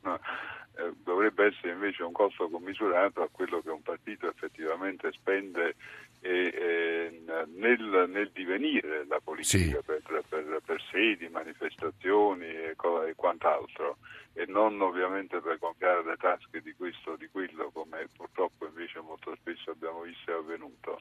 eh, 0.78 0.92
dovrebbe 1.02 1.46
essere 1.46 1.72
invece 1.72 2.04
un 2.04 2.12
costo 2.12 2.48
commisurato 2.48 3.22
a 3.22 3.28
quello 3.30 3.60
che 3.60 3.70
un 3.70 3.82
partito 3.82 4.28
effettivamente 4.28 5.10
spende 5.12 5.74
e, 6.20 6.30
e 6.30 7.22
nel, 7.54 8.06
nel, 8.08 8.30
divenire 8.32 9.06
la 9.06 9.20
politica 9.22 9.78
sì. 9.78 9.82
per, 9.84 10.02
per, 10.28 10.60
per, 10.64 10.82
sedi, 10.90 11.28
manifestazioni 11.28 12.46
e, 12.46 12.76
e, 12.76 13.14
quant'altro 13.14 13.98
e 14.32 14.44
non 14.46 14.80
ovviamente 14.80 15.40
per 15.40 15.58
gonfiare 15.58 16.04
le 16.04 16.16
tasche 16.16 16.60
di 16.60 16.74
questo 16.74 17.12
o 17.12 17.16
di 17.16 17.28
quello 17.28 17.70
come 17.72 18.08
purtroppo 18.16 18.66
invece 18.66 19.00
molto 19.00 19.34
spesso 19.36 19.70
abbiamo 19.70 20.02
visto 20.02 20.30
è 20.30 20.34
avvenuto 20.34 21.00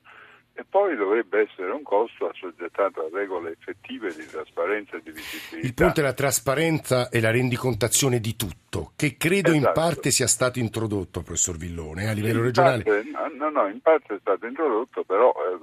e 0.59 0.65
poi 0.67 0.95
dovrebbe 0.95 1.41
essere 1.41 1.69
un 1.69 1.83
costo 1.83 2.29
assoggettato 2.29 3.01
a 3.01 3.09
regole 3.13 3.51
effettive 3.51 4.11
di 4.15 4.25
trasparenza 4.25 4.97
e 4.97 5.01
di 5.03 5.11
visibilità. 5.11 5.67
Il 5.67 5.73
punto 5.75 5.99
è 5.99 6.03
la 6.03 6.13
trasparenza 6.13 7.09
e 7.09 7.21
la 7.21 7.29
rendicontazione 7.29 8.19
di 8.19 8.35
tutto, 8.35 8.93
che 8.95 9.17
credo 9.17 9.51
esatto. 9.51 9.67
in 9.67 9.71
parte 9.71 10.09
sia 10.09 10.25
stato 10.25 10.57
introdotto, 10.57 11.21
professor 11.21 11.57
Villone, 11.57 12.09
a 12.09 12.11
livello 12.13 12.39
in 12.39 12.45
regionale. 12.45 12.81
Parte, 12.81 13.09
no, 13.37 13.49
no, 13.51 13.67
in 13.67 13.81
parte 13.81 14.15
è 14.15 14.17
stato 14.19 14.47
introdotto, 14.47 15.03
però 15.03 15.31
eh, 15.31 15.59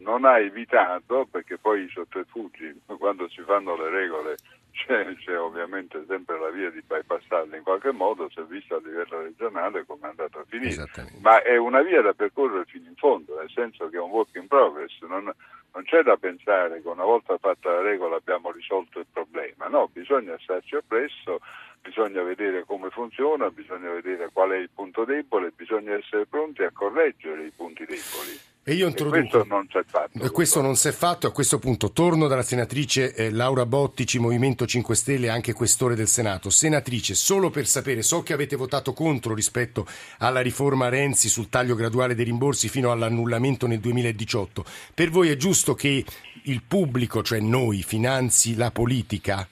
non 0.00 0.26
ha 0.26 0.38
evitato, 0.38 1.26
perché 1.30 1.56
poi 1.56 1.84
i 1.84 1.88
sotterfugi, 1.88 2.82
quando 2.98 3.30
si 3.30 3.40
fanno 3.46 3.76
le 3.76 3.88
regole 3.88 4.36
c'è, 4.78 5.14
c'è, 5.16 5.38
ovviamente 5.38 6.04
sempre 6.06 6.38
la 6.38 6.50
via 6.50 6.70
di 6.70 6.82
bypassarli 6.86 7.56
in 7.56 7.62
qualche 7.64 7.90
modo, 7.90 8.28
si 8.30 8.38
è 8.38 8.44
visto 8.44 8.76
a 8.76 8.80
livello 8.82 9.22
regionale 9.22 9.84
come 9.84 10.06
è 10.06 10.10
andato 10.10 10.38
a 10.38 10.44
finire, 10.48 10.88
ma 11.20 11.42
è 11.42 11.56
una 11.56 11.82
via 11.82 12.00
da 12.00 12.14
percorrere 12.14 12.64
fino 12.66 12.88
in 12.88 12.94
fondo, 12.94 13.36
nel 13.38 13.50
senso 13.50 13.88
che 13.88 13.96
è 13.96 14.00
un 14.00 14.10
work 14.10 14.34
in 14.36 14.46
progress, 14.46 15.00
non, 15.02 15.24
non 15.72 15.84
c'è 15.84 16.02
da 16.02 16.16
pensare 16.16 16.80
che 16.80 16.88
una 16.88 17.04
volta 17.04 17.36
fatta 17.38 17.72
la 17.72 17.80
regola 17.80 18.16
abbiamo 18.16 18.52
risolto 18.52 19.00
il 19.00 19.06
problema, 19.12 19.66
no, 19.66 19.88
bisogna 19.92 20.38
starci 20.38 20.76
appresso, 20.76 21.40
bisogna 21.82 22.22
vedere 22.22 22.64
come 22.64 22.90
funziona, 22.90 23.50
bisogna 23.50 23.90
vedere 23.90 24.30
qual 24.32 24.50
è 24.50 24.56
il 24.56 24.70
punto 24.72 25.04
debole, 25.04 25.52
bisogna 25.54 25.94
essere 25.94 26.26
pronti 26.26 26.62
a 26.62 26.70
correggere 26.72 27.46
i 27.46 27.52
punti 27.54 27.84
deboli. 27.84 28.38
E 28.68 28.74
io 28.74 28.86
introduco. 28.86 29.16
E 29.16 29.22
questo 29.22 29.46
non 29.48 29.66
si 29.66 29.78
è 29.78 29.82
fatto. 29.82 30.22
E 30.22 30.30
questo 30.30 30.60
non 30.60 30.76
si 30.76 30.88
è 30.88 30.92
fatto. 30.92 31.26
A 31.26 31.32
questo 31.32 31.58
punto 31.58 31.90
torno 31.90 32.26
dalla 32.26 32.42
senatrice 32.42 33.14
eh, 33.14 33.30
Laura 33.30 33.64
Bottici, 33.64 34.18
Movimento 34.18 34.66
5 34.66 34.94
Stelle, 34.94 35.30
anche 35.30 35.54
questore 35.54 35.94
del 35.94 36.06
Senato. 36.06 36.50
Senatrice, 36.50 37.14
solo 37.14 37.48
per 37.48 37.64
sapere, 37.64 38.02
so 38.02 38.22
che 38.22 38.34
avete 38.34 38.56
votato 38.56 38.92
contro 38.92 39.32
rispetto 39.32 39.86
alla 40.18 40.40
riforma 40.40 40.90
Renzi 40.90 41.30
sul 41.30 41.48
taglio 41.48 41.74
graduale 41.74 42.14
dei 42.14 42.26
rimborsi 42.26 42.68
fino 42.68 42.92
all'annullamento 42.92 43.66
nel 43.66 43.80
2018. 43.80 44.62
Per 44.92 45.08
voi 45.08 45.30
è 45.30 45.36
giusto 45.36 45.72
che 45.72 46.04
il 46.42 46.62
pubblico, 46.62 47.22
cioè 47.22 47.40
noi, 47.40 47.82
finanzi 47.82 48.54
la 48.54 48.70
politica? 48.70 49.48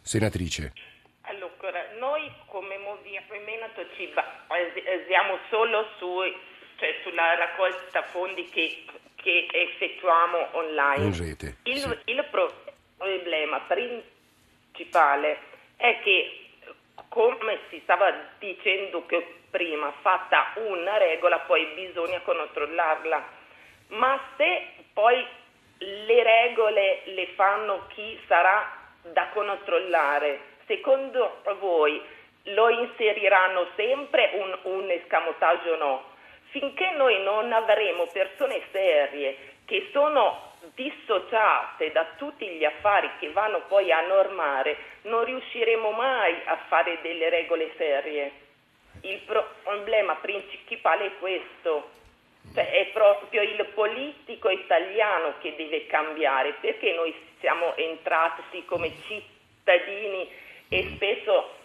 Senatrice. 0.00 0.72
Allora, 1.22 1.82
noi 1.98 2.30
come 2.46 2.78
movimento 2.78 3.82
ci 3.96 4.06
basiamo 4.14 5.38
solo 5.50 5.86
sui 5.98 6.49
cioè 6.80 6.96
sulla 7.02 7.34
raccolta 7.34 8.02
fondi 8.04 8.48
che, 8.48 8.84
che 9.16 9.46
effettuiamo 9.52 10.48
online. 10.52 11.04
In 11.04 11.18
rete. 11.18 11.56
Il, 11.64 11.78
sì. 11.78 11.98
il 12.06 12.24
problema 12.30 13.60
principale 13.60 15.38
è 15.76 16.00
che, 16.02 16.46
come 17.08 17.58
si 17.68 17.80
stava 17.82 18.10
dicendo 18.38 19.04
prima, 19.50 19.92
fatta 20.00 20.52
una 20.54 20.96
regola, 20.96 21.40
poi 21.40 21.66
bisogna 21.74 22.20
controllarla. 22.20 23.28
Ma 23.88 24.18
se 24.38 24.68
poi 24.94 25.22
le 25.76 26.22
regole 26.22 27.02
le 27.04 27.26
fanno 27.34 27.86
chi 27.88 28.18
sarà 28.26 28.88
da 29.02 29.28
controllare, 29.34 30.40
secondo 30.66 31.42
voi 31.58 32.00
lo 32.44 32.68
inseriranno 32.70 33.66
sempre 33.76 34.30
un, 34.34 34.58
un 34.74 34.90
escamotaggio 34.90 35.72
o 35.72 35.76
no? 35.76 36.09
Finché 36.50 36.90
noi 36.92 37.22
non 37.22 37.52
avremo 37.52 38.06
persone 38.06 38.62
serie 38.70 39.36
che 39.64 39.88
sono 39.92 40.48
dissociate 40.74 41.90
da 41.92 42.06
tutti 42.16 42.46
gli 42.46 42.64
affari 42.64 43.08
che 43.18 43.30
vanno 43.30 43.62
poi 43.68 43.90
a 43.92 44.06
normare, 44.06 44.76
non 45.02 45.24
riusciremo 45.24 45.90
mai 45.92 46.34
a 46.44 46.58
fare 46.68 46.98
delle 47.02 47.30
regole 47.30 47.72
serie. 47.76 48.32
Il 49.02 49.20
problema 49.20 50.16
principale 50.16 51.06
è 51.06 51.18
questo, 51.18 51.90
cioè 52.52 52.70
è 52.70 52.86
proprio 52.86 53.42
il 53.42 53.64
politico 53.72 54.50
italiano 54.50 55.34
che 55.40 55.54
deve 55.56 55.86
cambiare, 55.86 56.54
perché 56.60 56.92
noi 56.92 57.14
siamo 57.38 57.74
entrati 57.76 58.64
come 58.64 58.92
cittadini 59.06 60.28
e 60.68 60.90
spesso 60.94 61.58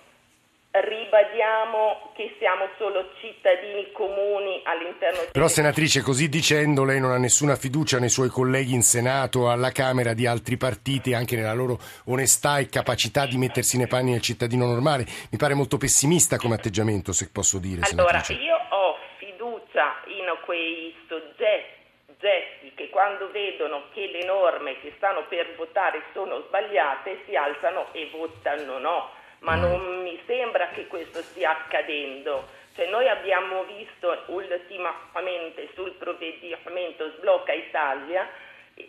ribadiamo 0.81 2.11
che 2.15 2.35
siamo 2.37 2.67
solo 2.77 3.11
cittadini 3.21 3.91
comuni 3.91 4.61
all'interno 4.63 5.21
di... 5.21 5.27
Però 5.31 5.47
senatrice, 5.47 6.01
così 6.01 6.27
dicendo 6.27 6.83
lei 6.83 6.99
non 6.99 7.11
ha 7.11 7.17
nessuna 7.17 7.55
fiducia 7.55 7.99
nei 7.99 8.09
suoi 8.09 8.29
colleghi 8.29 8.73
in 8.73 8.81
Senato, 8.81 9.49
alla 9.49 9.71
Camera 9.71 10.13
di 10.13 10.25
altri 10.25 10.57
partiti, 10.57 11.13
anche 11.13 11.35
nella 11.35 11.53
loro 11.53 11.79
onestà 12.05 12.57
e 12.57 12.67
capacità 12.67 13.25
di 13.25 13.37
mettersi 13.37 13.77
nei 13.77 13.87
panni 13.87 14.11
del 14.11 14.21
cittadino 14.21 14.65
normale. 14.65 15.05
Mi 15.31 15.37
pare 15.37 15.53
molto 15.53 15.77
pessimista 15.77 16.37
come 16.37 16.55
atteggiamento, 16.55 17.13
se 17.13 17.29
posso 17.31 17.57
dire. 17.59 17.81
Allora, 17.89 18.21
senatrice. 18.21 18.41
io 18.41 18.57
ho 18.69 18.97
fiducia 19.17 20.01
in 20.07 20.25
quei 20.43 20.93
soggetti 21.07 22.73
che 22.75 22.89
quando 22.89 23.29
vedono 23.31 23.83
che 23.93 24.07
le 24.07 24.25
norme 24.25 24.79
che 24.81 24.93
stanno 24.97 25.25
per 25.29 25.55
votare 25.55 26.01
sono 26.13 26.43
sbagliate 26.47 27.19
si 27.25 27.35
alzano 27.35 27.93
e 27.93 28.09
votano 28.11 28.79
no 28.79 29.23
ma 29.45 29.55
mm. 29.55 29.61
non 29.61 30.01
mi 30.01 30.19
sembra 30.25 30.69
che 30.69 30.87
questo 30.87 31.21
stia 31.21 31.51
accadendo. 31.51 32.47
Cioè 32.75 32.89
noi 32.89 33.07
abbiamo 33.07 33.63
visto 33.63 34.23
ultimamente 34.25 35.69
sul 35.75 35.91
provvedimento 35.93 37.09
Sblocca 37.17 37.53
Italia 37.53 38.27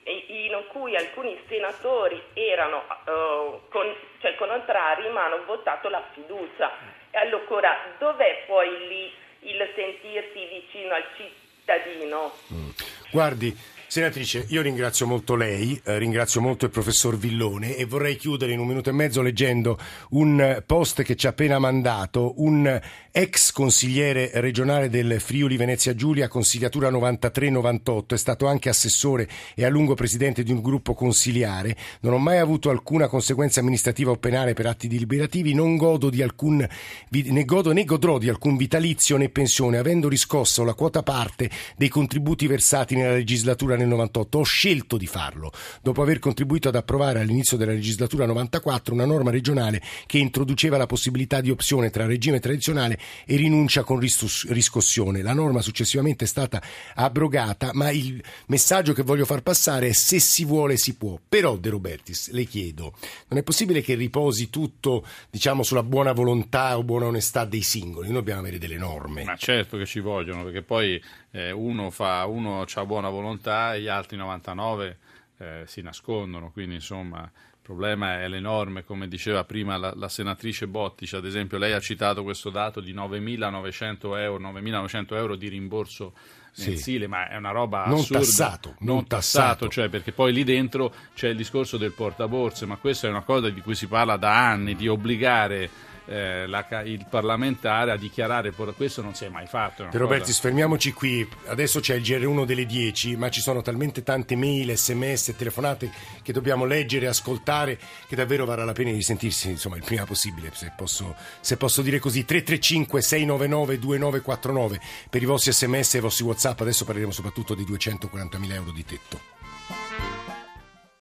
in 0.05 0.65
cui 0.73 0.97
alcuni 0.97 1.39
senatori 1.47 2.21
erano 2.33 2.79
uh, 2.79 3.61
con, 3.69 3.95
cioè, 4.19 4.35
contrari 4.35 5.09
ma 5.11 5.27
hanno 5.27 5.45
votato 5.45 5.89
la 5.89 6.03
fiducia. 6.13 6.73
E 7.11 7.19
allora 7.19 7.95
dov'è 7.99 8.45
poi 8.47 8.89
lì 8.89 9.13
il 9.51 9.71
sentirsi 9.77 10.47
vicino 10.47 10.95
al 10.95 11.05
cittadino? 11.17 12.33
Mm. 12.53 12.71
Guardi, 13.13 13.57
Senatrice, 13.89 14.47
io 14.49 14.63
ringrazio 14.63 15.07
molto 15.07 15.37
lei, 15.37 15.81
eh, 15.85 15.97
ringrazio 15.99 16.41
molto 16.41 16.65
il 16.65 16.73
professor 16.73 17.17
Villone 17.17 17.77
e 17.77 17.85
vorrei 17.85 18.17
chiudere 18.17 18.51
in 18.51 18.59
un 18.59 18.67
minuto 18.67 18.91
e 18.91 18.93
mezzo 18.93 19.23
leggendo 19.23 19.79
un 20.11 20.61
post 20.67 21.03
che 21.03 21.15
ci 21.15 21.27
ha 21.27 21.31
appena 21.31 21.61
mandato 21.61 22.35
un 22.39 22.81
ex 23.13 23.53
consigliere 23.53 24.31
regionale 24.35 24.91
del 24.91 25.21
Friuli 25.21 25.57
Venezia 25.57 25.95
Giulia, 25.95 26.27
consigliatura 26.27 26.91
93-98, 26.91 28.09
è 28.09 28.19
stato 28.19 28.47
anche 28.47 28.69
assessore 28.69 29.29
e 29.55 29.65
a 29.65 29.69
lungo 29.69 29.95
presidente 29.95 30.43
di 30.43 30.51
un 30.51 30.61
gruppo 30.61 30.93
consiliare. 30.93 31.77
Non 32.01 32.13
ho 32.13 32.19
mai 32.19 32.39
avuto 32.39 32.71
alcuna 32.71 33.07
conseguenza 33.07 33.61
amministrativa 33.61 34.11
o 34.11 34.17
penale 34.17 34.53
per 34.53 34.67
atti 34.67 34.89
deliberativi, 34.89 35.55
non 35.55 35.77
godo 35.77 36.11
di 36.11 36.23
alcun, 36.23 36.67
né 37.09 37.45
godo 37.45 37.73
né 37.73 37.85
godrò 37.85 38.19
di 38.19 38.29
alcun 38.29 38.57
vitalizio 38.57 39.17
né 39.17 39.29
pensione, 39.29 39.79
avendo 39.79 40.09
riscosso 40.09 40.65
la 40.65 40.75
quota 40.75 41.05
parte 41.05 41.49
dei 41.77 41.89
contributi 41.89 42.49
versati 42.49 42.97
nella 42.97 43.15
legislatura 43.15 43.75
nel 43.77 43.89
98. 43.89 44.39
Ho 44.39 44.43
scelto 44.43 44.97
di 44.97 45.07
farlo, 45.07 45.53
dopo 45.83 46.03
aver 46.03 46.19
contribuito 46.19 46.69
ad 46.69 46.75
approvare 46.75 47.21
all'inizio 47.21 47.57
della 47.57 47.73
legislatura 47.73 48.27
94 48.27 48.95
una 48.95 49.05
norma 49.05 49.31
regionale 49.31 49.83
che 50.07 50.19
introduceva 50.19 50.77
la 50.77 50.87
possibilità 50.87 51.41
di 51.41 51.51
opzione 51.51 51.91
tra 51.91 52.07
regime 52.07 52.41
tradizionale 52.41 52.99
e 53.25 53.37
rinuncia 53.37 53.85
con 53.85 53.99
riscossione. 53.99 55.23
La 55.23 55.33
norma 55.33 55.61
successivamente 55.61 56.25
è 56.25 56.29
stata 56.29 56.63
abrogata, 56.95 57.71
ma 57.73 57.91
il 57.91 58.23
messaggio 58.47 58.93
che 58.93 59.03
voglio 59.03 59.25
far 59.25 59.43
passare 59.43 59.89
è 59.89 59.93
se 59.93 60.19
si 60.19 60.45
vuole 60.45 60.77
si 60.77 60.95
può. 60.95 61.19
Però 61.29 61.57
De 61.57 61.71
Robertis, 61.71 62.31
le 62.31 62.45
chiedo, 62.45 62.95
non 63.29 63.39
è 63.39 63.43
possibile 63.43 63.83
che 63.83 63.95
riposi 63.95 64.51
tutto, 64.51 65.05
diciamo, 65.31 65.63
sulla 65.63 65.83
buona 65.83 66.13
volontà 66.13 66.77
o 66.79 66.85
buona 66.85 67.07
onestà 67.07 67.45
dei 67.45 67.63
singoli? 67.63 68.07
Noi 68.07 68.17
dobbiamo 68.17 68.41
avere 68.41 68.59
delle 68.59 68.77
norme. 68.77 69.25
Ma 69.25 69.37
certo 69.37 69.77
che 69.77 69.87
ci 69.87 70.01
vogliono, 70.01 70.45
perché 70.45 70.63
poi 70.63 71.03
eh, 71.37 71.51
uno, 71.51 71.91
fa, 71.91 72.25
uno 72.25 72.63
ha 72.63 72.85
buona 72.87 73.11
volontà 73.11 73.75
e 73.75 73.83
gli 73.83 73.89
altri 73.89 74.17
99 74.17 74.99
eh, 75.37 75.63
si 75.67 75.83
nascondono, 75.83 76.51
quindi 76.51 76.77
insomma 76.77 77.31
problema 77.61 78.23
è 78.23 78.29
l'enorme, 78.29 78.85
come 78.85 79.09
diceva 79.09 79.43
prima 79.43 79.77
la, 79.77 79.93
la, 79.97 80.09
senatrice 80.09 80.69
Bottic, 80.69 81.15
ad 81.15 81.27
esempio 81.27 81.59
lei 81.59 81.73
ha 81.73 81.81
citato 81.81 82.23
questo 82.23 82.49
dato 82.49 82.81
di 82.81 82.95
9.900 82.95 84.19
euro, 84.19 84.51
9.900 84.51 85.15
euro 85.17 85.35
di 85.35 85.49
rimborso 85.49 86.13
mensile, 86.59 87.05
sì. 87.05 87.11
ma 87.11 87.29
è 87.29 87.37
una 87.37 87.51
roba 87.51 87.87
non 87.87 87.99
assurda. 87.99 88.19
Tassato, 88.21 88.69
non, 88.79 88.95
non 88.95 89.07
tassato, 89.09 89.45
tassato, 89.45 89.69
cioè 89.69 89.89
perché 89.89 90.13
poi 90.13 90.33
lì 90.33 90.45
dentro 90.45 90.95
c'è 91.15 91.29
il 91.29 91.37
discorso 91.37 91.77
del 91.77 91.91
portaborse, 91.91 92.67
ma 92.67 92.77
questa 92.77 93.09
è 93.09 93.11
una 93.11 93.23
cosa 93.23 93.51
di 93.51 93.61
cui 93.61 93.75
si 93.75 93.89
parla 93.89 94.17
da 94.17 94.49
anni, 94.49 94.77
di 94.77 94.87
obbligare 94.87 95.69
eh, 96.07 96.47
la, 96.47 96.67
il 96.85 97.07
parlamentare 97.09 97.91
a 97.91 97.97
dichiarare 97.97 98.53
questo 98.53 99.03
non 99.03 99.15
si 99.15 99.25
è 99.25 99.29
mai 99.29 99.47
fatto. 99.47 99.87
Per 99.91 100.01
Roberti, 100.01 100.27
cosa... 100.27 100.41
fermiamoci 100.41 100.93
qui. 100.93 101.29
Adesso 101.47 101.81
c'è 101.81 101.95
il 101.95 102.03
GR1 102.03 102.45
delle 102.45 102.67
10, 102.67 103.17
ma 103.17 103.29
ci 103.31 103.41
sono 103.41 103.63
talmente 103.63 104.03
tante 104.03 104.37
mail, 104.37 104.77
sms 104.77 105.29
e 105.29 105.37
telefonate 105.37 105.91
che 106.23 106.33
dobbiamo 106.33 106.65
leggere 106.65 107.07
ascoltare 107.07 107.79
che 108.09 108.17
davvero 108.17 108.45
varrà 108.45 108.65
la 108.65 108.73
pena 108.73 108.91
di 108.91 109.03
sentirsi 109.03 109.51
insomma, 109.51 109.77
il 109.77 109.85
prima 109.85 110.05
possibile, 110.05 110.51
se 110.53 110.73
posso, 110.77 111.15
se 111.41 111.57
posso 111.57 111.83
dire 111.83 111.99
così. 111.99 112.25
335 112.25 113.03
699 113.03 113.79
2949 113.79 114.81
per 115.11 115.23
i 115.23 115.27
vostri 115.27 115.53
sms 115.53 115.95
e 115.95 115.99
i 115.99 116.01
vostri 116.01 116.25
whatsapp. 116.25 116.61
Adesso 116.61 116.85
parleremo 116.85 117.13
soprattutto 117.13 117.55
dei 117.55 117.65
240.000 117.65 118.53
euro 118.53 118.71
di 118.71 118.85
tetto. 118.85 119.36